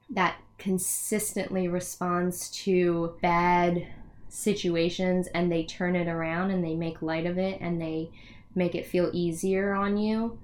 that 0.09 0.37
consistently 0.57 1.69
responds 1.69 2.51
to 2.51 3.15
bad 3.21 3.87
situations 4.31 5.27
and 5.35 5.53
they 5.53 5.65
turn 5.65 5.97
it 5.97 6.09
around 6.09 6.51
and 6.51 6.65
they 6.65 6.75
make 6.75 7.03
light 7.03 7.27
of 7.27 7.37
it 7.37 7.61
and 7.61 7.81
they 7.81 8.11
make 8.55 8.75
it 8.75 8.87
feel 8.87 9.11
easier 9.13 9.75
on 9.75 9.97
you, 9.97 10.39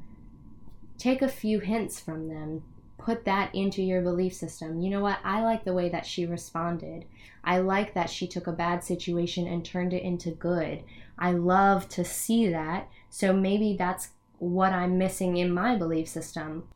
take 0.98 1.22
a 1.22 1.28
few 1.28 1.61
hints 1.61 2.00
from 2.00 2.28
them. 2.28 2.62
Put 2.98 3.24
that 3.24 3.54
into 3.54 3.82
your 3.82 4.02
belief 4.02 4.35
system. 4.35 4.80
You 4.80 4.90
know 4.90 5.00
what? 5.00 5.18
I 5.22 5.42
like 5.42 5.64
the 5.64 5.74
way 5.74 5.88
that 5.90 6.06
she 6.06 6.26
responded. 6.26 7.04
I 7.44 7.59
like 7.59 7.94
that 7.94 8.11
she 8.11 8.26
took 8.26 8.46
a 8.46 8.52
bad 8.52 8.82
situation 8.82 9.46
and 9.46 9.64
turned 9.64 9.92
it 9.92 10.02
into 10.02 10.30
good. 10.30 10.82
I 11.18 11.32
love 11.32 11.88
to 11.90 12.04
see 12.04 12.48
that 12.48 12.88
so 13.16 13.32
maybe 13.32 13.74
that's 13.78 14.11
what 14.38 14.72
I'm 14.72 14.98
missing 14.98 15.38
in 15.38 15.50
my 15.50 15.74
belief 15.74 16.06
system. 16.06 16.68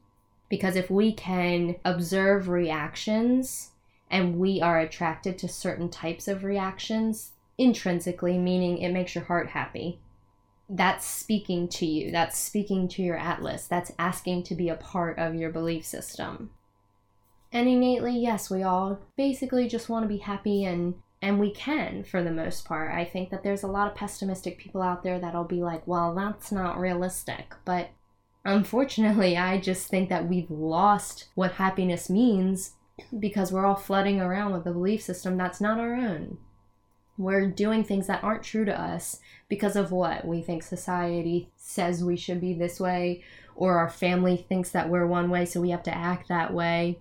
Because 0.49 0.75
if 0.75 0.91
we 0.91 1.13
can 1.13 1.77
observe 1.85 2.49
reactions 2.49 3.73
and 4.11 4.39
we 4.39 4.61
are 4.63 4.81
attracted 4.81 5.37
to 5.39 5.49
certain 5.49 5.91
types 5.91 6.27
of 6.29 6.43
reactions 6.43 7.33
intrinsically, 7.59 8.39
meaning 8.39 8.79
it 8.79 8.91
makes 8.91 9.15
your 9.15 9.25
heart 9.25 9.51
happy, 9.51 10.01
that's 10.71 11.05
speaking 11.05 11.69
to 11.69 11.85
you. 11.85 12.13
That's 12.13 12.39
speaking 12.39 12.87
to 12.89 13.03
your 13.03 13.17
atlas. 13.17 13.67
That's 13.67 13.93
asking 13.99 14.45
to 14.45 14.55
be 14.55 14.69
a 14.69 14.77
part 14.77 15.19
of 15.19 15.35
your 15.35 15.51
belief 15.51 15.85
system. 15.85 16.51
And 17.53 17.69
innately, 17.69 18.17
yes, 18.17 18.49
we 18.49 18.63
all 18.63 19.01
basically 19.17 19.67
just 19.67 19.89
want 19.89 20.05
to 20.05 20.09
be 20.09 20.19
happy 20.19 20.65
and 20.65 20.95
and 21.23 21.39
we 21.39 21.51
can 21.51 22.03
for 22.03 22.23
the 22.23 22.31
most 22.31 22.65
part. 22.65 22.95
I 22.95 23.05
think 23.05 23.29
that 23.31 23.43
there's 23.43 23.65
a 23.65 23.69
lot 23.69 23.89
of 23.89 23.95
pessimistic 23.95 24.57
people 24.57 24.81
out 24.81 25.03
there 25.03 25.19
that'll 25.19 25.45
be 25.45 25.61
like, 25.61 25.87
"Well, 25.87 26.15
that's 26.15 26.53
not 26.53 26.79
realistic." 26.79 27.53
But 27.65 27.91
unfortunately, 28.45 29.37
I 29.37 29.59
just 29.59 29.89
think 29.89 30.09
that 30.09 30.29
we've 30.29 30.51
lost 30.51 31.29
what 31.35 31.53
happiness 31.53 32.09
means 32.09 32.75
because 33.19 33.51
we're 33.51 33.67
all 33.67 33.75
flooding 33.75 34.21
around 34.21 34.53
with 34.53 34.67
a 34.67 34.73
belief 34.73 35.03
system 35.03 35.37
that's 35.37 35.61
not 35.61 35.81
our 35.81 35.95
own. 35.95 36.39
We're 37.21 37.49
doing 37.49 37.85
things 37.85 38.07
that 38.07 38.25
aren't 38.25 38.43
true 38.43 38.65
to 38.65 38.81
us 38.81 39.21
because 39.51 39.77
of 39.77 39.93
what? 39.93 40.27
We 40.27 40.41
think 40.41 40.63
society 40.63 41.51
says 41.55 42.03
we 42.03 42.17
should 42.17 42.41
be 42.41 42.55
this 42.55 42.81
way, 42.81 43.23
or 43.55 43.77
our 43.77 43.91
family 43.91 44.39
thinks 44.39 44.71
that 44.71 44.89
we're 44.89 45.07
one 45.07 45.29
way, 45.29 45.45
so 45.45 45.61
we 45.61 45.69
have 45.69 45.83
to 45.83 45.95
act 45.95 46.29
that 46.29 46.55
way. 46.55 46.99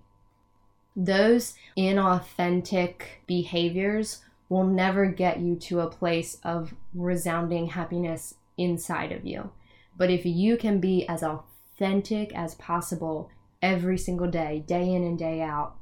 Those 0.94 1.54
inauthentic 1.78 3.04
behaviors 3.28 4.20
will 4.50 4.66
never 4.66 5.06
get 5.06 5.40
you 5.40 5.56
to 5.56 5.80
a 5.80 5.90
place 5.90 6.38
of 6.44 6.74
resounding 6.94 7.68
happiness 7.68 8.36
inside 8.58 9.14
of 9.14 9.26
you. 9.26 9.52
But 9.96 10.12
if 10.12 10.26
you 10.26 10.58
can 10.58 10.82
be 10.82 11.08
as 11.08 11.24
authentic 11.24 12.36
as 12.36 12.56
possible 12.56 13.30
every 13.62 13.98
single 13.98 14.30
day, 14.30 14.66
day 14.68 14.94
in 14.94 15.06
and 15.06 15.18
day 15.18 15.42
out, 15.42 15.78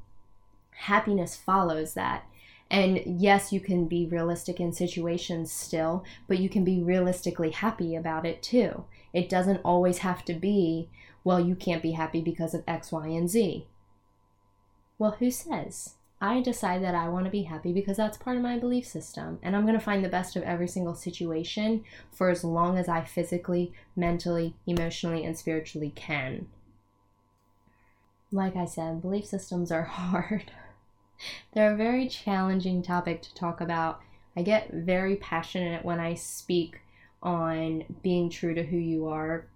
happiness 0.70 1.36
follows 1.36 1.96
that. 1.96 2.28
And 2.70 3.02
yes, 3.06 3.54
you 3.54 3.60
can 3.60 3.88
be 3.88 4.06
realistic 4.06 4.60
in 4.60 4.74
situations 4.74 5.52
still, 5.52 6.04
but 6.28 6.40
you 6.40 6.50
can 6.50 6.64
be 6.64 6.84
realistically 6.84 7.52
happy 7.52 7.96
about 7.96 8.26
it 8.26 8.44
too. 8.44 8.86
It 9.14 9.30
doesn't 9.30 9.62
always 9.64 10.00
have 10.00 10.26
to 10.26 10.34
be, 10.34 10.90
well, 11.24 11.40
you 11.40 11.56
can't 11.56 11.82
be 11.82 11.92
happy 11.92 12.22
because 12.22 12.54
of 12.54 12.64
X, 12.68 12.92
Y, 12.92 13.08
and 13.08 13.30
Z. 13.30 13.68
Well, 15.00 15.12
who 15.20 15.32
says? 15.32 15.96
I 16.20 16.42
decide 16.42 16.84
that 16.84 16.96
I 16.96 17.10
want 17.10 17.26
to 17.26 17.32
be 17.32 17.44
happy 17.44 17.72
because 17.72 17.98
that's 17.98 18.18
part 18.18 18.38
of 18.38 18.44
my 18.44 18.58
belief 18.58 18.88
system. 18.88 19.38
And 19.44 19.56
I'm 19.56 19.66
going 19.66 19.78
to 19.78 19.84
find 19.84 20.04
the 20.04 20.10
best 20.10 20.36
of 20.36 20.44
every 20.44 20.68
single 20.68 20.96
situation 20.96 21.84
for 22.12 22.30
as 22.30 22.44
long 22.44 22.78
as 22.78 22.90
I 22.90 23.04
physically, 23.04 23.72
mentally, 23.96 24.56
emotionally, 24.66 25.24
and 25.24 25.38
spiritually 25.38 25.94
can. 25.96 26.48
Like 28.32 28.56
I 28.56 28.66
said, 28.66 29.02
belief 29.02 29.26
systems 29.26 29.72
are 29.72 29.84
hard. 29.84 30.52
They're 31.54 31.74
a 31.74 31.78
very 31.78 32.08
challenging 32.08 32.82
topic 32.82 33.22
to 33.24 33.34
talk 33.34 33.62
about. 33.62 34.02
I 34.36 34.44
get 34.44 34.72
very 34.72 35.16
passionate 35.16 35.84
when 35.84 36.00
I 36.00 36.14
speak 36.14 36.82
on 37.24 37.84
being 38.04 38.30
true 38.30 38.54
to 38.54 38.64
who 38.64 38.78
you 38.78 39.08
are. 39.08 39.48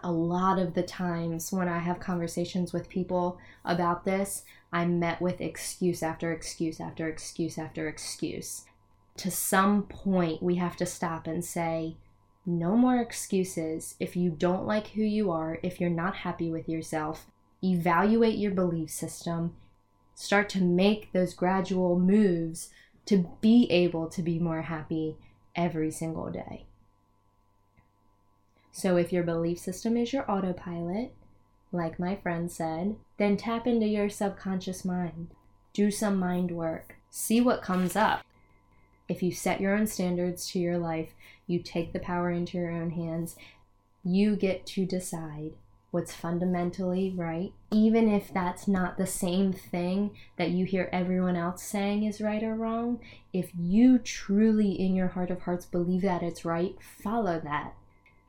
A 0.00 0.10
lot 0.10 0.58
of 0.58 0.74
the 0.74 0.82
times 0.82 1.52
when 1.52 1.68
I 1.68 1.78
have 1.78 2.00
conversations 2.00 2.72
with 2.72 2.88
people 2.88 3.38
about 3.64 4.04
this, 4.04 4.44
I'm 4.72 4.98
met 4.98 5.20
with 5.20 5.40
excuse 5.40 6.02
after 6.02 6.32
excuse 6.32 6.80
after 6.80 7.08
excuse 7.08 7.58
after 7.58 7.88
excuse. 7.88 8.64
To 9.18 9.30
some 9.30 9.84
point, 9.84 10.42
we 10.42 10.56
have 10.56 10.76
to 10.76 10.86
stop 10.86 11.26
and 11.26 11.44
say, 11.44 11.96
no 12.46 12.76
more 12.76 12.98
excuses. 12.98 13.94
If 14.00 14.16
you 14.16 14.30
don't 14.30 14.66
like 14.66 14.88
who 14.88 15.02
you 15.02 15.30
are, 15.30 15.58
if 15.62 15.80
you're 15.80 15.90
not 15.90 16.16
happy 16.16 16.50
with 16.50 16.68
yourself, 16.68 17.26
evaluate 17.62 18.36
your 18.36 18.52
belief 18.52 18.90
system 18.90 19.54
start 20.14 20.48
to 20.50 20.62
make 20.62 21.12
those 21.12 21.34
gradual 21.34 21.98
moves 21.98 22.70
to 23.06 23.28
be 23.40 23.66
able 23.70 24.08
to 24.08 24.22
be 24.22 24.38
more 24.38 24.62
happy 24.62 25.16
every 25.54 25.90
single 25.90 26.30
day. 26.30 26.64
So, 28.72 28.96
if 28.96 29.12
your 29.12 29.22
belief 29.22 29.58
system 29.58 29.96
is 29.96 30.12
your 30.12 30.28
autopilot, 30.30 31.14
like 31.70 31.98
my 31.98 32.16
friend 32.16 32.50
said, 32.50 32.96
then 33.18 33.36
tap 33.36 33.66
into 33.66 33.86
your 33.86 34.08
subconscious 34.08 34.84
mind. 34.84 35.28
Do 35.72 35.90
some 35.90 36.18
mind 36.18 36.50
work. 36.50 36.96
See 37.10 37.40
what 37.40 37.62
comes 37.62 37.94
up. 37.96 38.24
If 39.08 39.22
you 39.22 39.32
set 39.32 39.60
your 39.60 39.76
own 39.76 39.86
standards 39.86 40.48
to 40.50 40.58
your 40.58 40.78
life, 40.78 41.14
you 41.46 41.60
take 41.60 41.92
the 41.92 41.98
power 41.98 42.30
into 42.30 42.56
your 42.56 42.70
own 42.70 42.90
hands, 42.90 43.36
you 44.02 44.36
get 44.36 44.66
to 44.66 44.86
decide 44.86 45.52
what's 45.94 46.12
fundamentally 46.12 47.14
right, 47.16 47.52
even 47.70 48.08
if 48.08 48.34
that's 48.34 48.66
not 48.66 48.98
the 48.98 49.06
same 49.06 49.52
thing 49.52 50.10
that 50.36 50.50
you 50.50 50.64
hear 50.64 50.88
everyone 50.92 51.36
else 51.36 51.62
saying 51.62 52.02
is 52.02 52.20
right 52.20 52.42
or 52.42 52.56
wrong. 52.56 52.98
If 53.32 53.52
you 53.56 53.98
truly, 53.98 54.72
in 54.72 54.96
your 54.96 55.06
heart 55.06 55.30
of 55.30 55.42
hearts, 55.42 55.66
believe 55.66 56.02
that 56.02 56.20
it's 56.20 56.44
right, 56.44 56.74
follow 57.00 57.40
that 57.44 57.74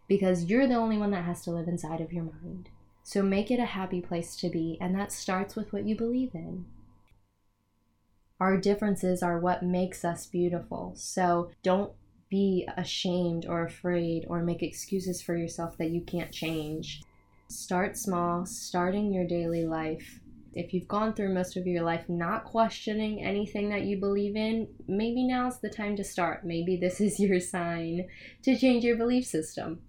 because 0.08 0.46
you're 0.46 0.68
the 0.68 0.76
only 0.76 1.00
one 1.00 1.10
that 1.10 1.26
has 1.26 1.42
to 1.42 1.50
live 1.50 1.68
inside 1.68 2.02
of 2.02 2.14
your 2.14 2.26
mind. 2.26 2.70
So 3.02 3.24
make 3.24 3.50
it 3.50 3.60
a 3.60 3.66
happy 3.66 4.00
place 4.00 4.36
to 4.36 4.50
be, 4.50 4.78
and 4.80 4.94
that 4.94 5.12
starts 5.12 5.56
with 5.56 5.74
what 5.74 5.88
you 5.88 5.96
believe 5.96 6.36
in. 6.36 6.66
Our 8.40 8.58
differences 8.58 9.24
are 9.24 9.40
what 9.40 9.64
makes 9.64 10.06
us 10.06 10.28
beautiful. 10.28 10.94
So 10.96 11.50
don't 11.64 11.94
be 12.30 12.68
ashamed 12.78 13.48
or 13.48 13.66
afraid 13.66 14.28
or 14.30 14.44
make 14.44 14.62
excuses 14.62 15.24
for 15.24 15.36
yourself 15.36 15.80
that 15.80 15.90
you 15.90 16.02
can't 16.02 16.32
change. 16.32 17.02
Start 17.48 17.96
small, 17.96 18.44
starting 18.48 19.14
your 19.14 19.28
daily 19.28 19.66
life. 19.66 20.20
If 20.54 20.74
you've 20.74 20.88
gone 20.88 21.14
through 21.14 21.34
most 21.34 21.56
of 21.56 21.68
your 21.68 21.84
life 21.84 22.10
not 22.10 22.44
questioning 22.44 23.24
anything 23.24 23.70
that 23.70 23.84
you 23.84 24.00
believe 24.00 24.36
in, 24.36 24.68
maybe 24.88 25.28
now's 25.28 25.60
the 25.60 25.70
time 25.70 25.96
to 25.98 26.04
start. 26.04 26.44
Maybe 26.44 26.76
this 26.76 27.00
is 27.00 27.20
your 27.20 27.40
sign 27.40 28.08
to 28.42 28.58
change 28.58 28.84
your 28.84 28.98
belief 28.98 29.28
system. 29.28 29.82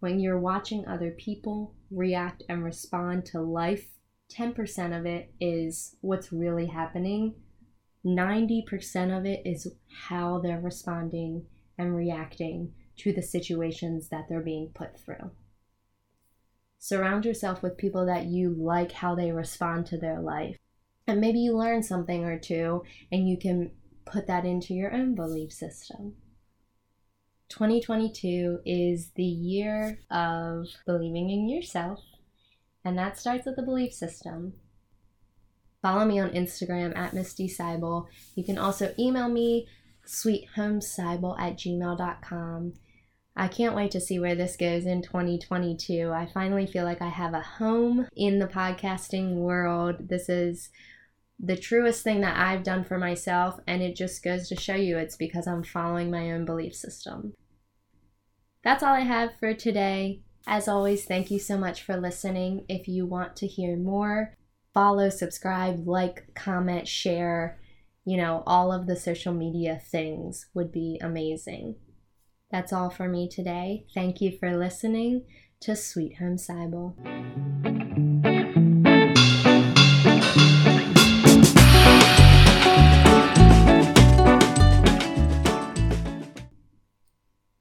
When 0.00 0.18
you're 0.18 0.40
watching 0.40 0.86
other 0.86 1.10
people 1.10 1.74
react 1.90 2.42
and 2.48 2.64
respond 2.64 3.26
to 3.26 3.40
life, 3.40 3.88
10% 4.32 4.98
of 4.98 5.04
it 5.04 5.32
is 5.40 5.96
what's 6.00 6.32
really 6.32 6.66
happening. 6.66 7.34
90% 8.06 9.18
of 9.18 9.26
it 9.26 9.42
is 9.44 9.74
how 10.06 10.38
they're 10.38 10.60
responding 10.60 11.44
and 11.76 11.94
reacting 11.94 12.72
to 12.96 13.12
the 13.12 13.22
situations 13.22 14.08
that 14.08 14.26
they're 14.28 14.40
being 14.40 14.70
put 14.74 14.98
through. 14.98 15.32
Surround 16.78 17.24
yourself 17.24 17.62
with 17.62 17.76
people 17.76 18.06
that 18.06 18.26
you 18.26 18.50
like 18.50 18.92
how 18.92 19.14
they 19.14 19.32
respond 19.32 19.86
to 19.86 19.98
their 19.98 20.20
life. 20.20 20.56
And 21.06 21.20
maybe 21.20 21.40
you 21.40 21.56
learn 21.56 21.82
something 21.82 22.24
or 22.24 22.38
two 22.38 22.84
and 23.10 23.28
you 23.28 23.36
can 23.36 23.72
put 24.04 24.26
that 24.26 24.44
into 24.44 24.74
your 24.74 24.92
own 24.92 25.14
belief 25.14 25.52
system. 25.52 26.14
2022 27.48 28.60
is 28.66 29.10
the 29.14 29.24
year 29.24 29.98
of 30.10 30.66
believing 30.86 31.30
in 31.30 31.48
yourself, 31.48 32.00
and 32.84 32.98
that 32.98 33.18
starts 33.18 33.46
with 33.46 33.56
the 33.56 33.62
belief 33.62 33.92
system. 33.92 34.52
Follow 35.80 36.04
me 36.04 36.18
on 36.18 36.30
Instagram 36.30 36.96
at 36.96 37.14
Misty 37.14 37.48
Sibol. 37.48 38.06
You 38.34 38.44
can 38.44 38.58
also 38.58 38.94
email 38.98 39.28
me 39.28 39.66
sweethomesibol 40.06 41.40
at 41.40 41.56
gmail.com. 41.56 42.74
I 43.38 43.46
can't 43.46 43.76
wait 43.76 43.92
to 43.92 44.00
see 44.00 44.18
where 44.18 44.34
this 44.34 44.56
goes 44.56 44.84
in 44.84 45.00
2022. 45.00 46.10
I 46.10 46.26
finally 46.26 46.66
feel 46.66 46.84
like 46.84 47.00
I 47.00 47.08
have 47.08 47.34
a 47.34 47.40
home 47.40 48.08
in 48.16 48.40
the 48.40 48.48
podcasting 48.48 49.36
world. 49.36 50.08
This 50.08 50.28
is 50.28 50.70
the 51.38 51.56
truest 51.56 52.02
thing 52.02 52.20
that 52.22 52.36
I've 52.36 52.64
done 52.64 52.82
for 52.82 52.98
myself, 52.98 53.60
and 53.64 53.80
it 53.80 53.94
just 53.94 54.24
goes 54.24 54.48
to 54.48 54.56
show 54.56 54.74
you 54.74 54.98
it's 54.98 55.16
because 55.16 55.46
I'm 55.46 55.62
following 55.62 56.10
my 56.10 56.32
own 56.32 56.46
belief 56.46 56.74
system. 56.74 57.32
That's 58.64 58.82
all 58.82 58.94
I 58.94 59.02
have 59.02 59.38
for 59.38 59.54
today. 59.54 60.22
As 60.44 60.66
always, 60.66 61.04
thank 61.04 61.30
you 61.30 61.38
so 61.38 61.56
much 61.56 61.84
for 61.84 61.96
listening. 61.96 62.64
If 62.68 62.88
you 62.88 63.06
want 63.06 63.36
to 63.36 63.46
hear 63.46 63.76
more, 63.76 64.34
follow, 64.74 65.10
subscribe, 65.10 65.86
like, 65.86 66.34
comment, 66.34 66.88
share. 66.88 67.60
You 68.04 68.16
know, 68.16 68.42
all 68.48 68.72
of 68.72 68.88
the 68.88 68.96
social 68.96 69.32
media 69.32 69.80
things 69.80 70.46
would 70.54 70.72
be 70.72 70.98
amazing. 71.00 71.76
That's 72.50 72.72
all 72.72 72.90
for 72.90 73.08
me 73.08 73.28
today. 73.28 73.84
Thank 73.94 74.20
you 74.20 74.36
for 74.38 74.56
listening 74.56 75.24
to 75.60 75.76
Sweet 75.76 76.16
Home 76.16 76.36
Sibol. 76.36 76.94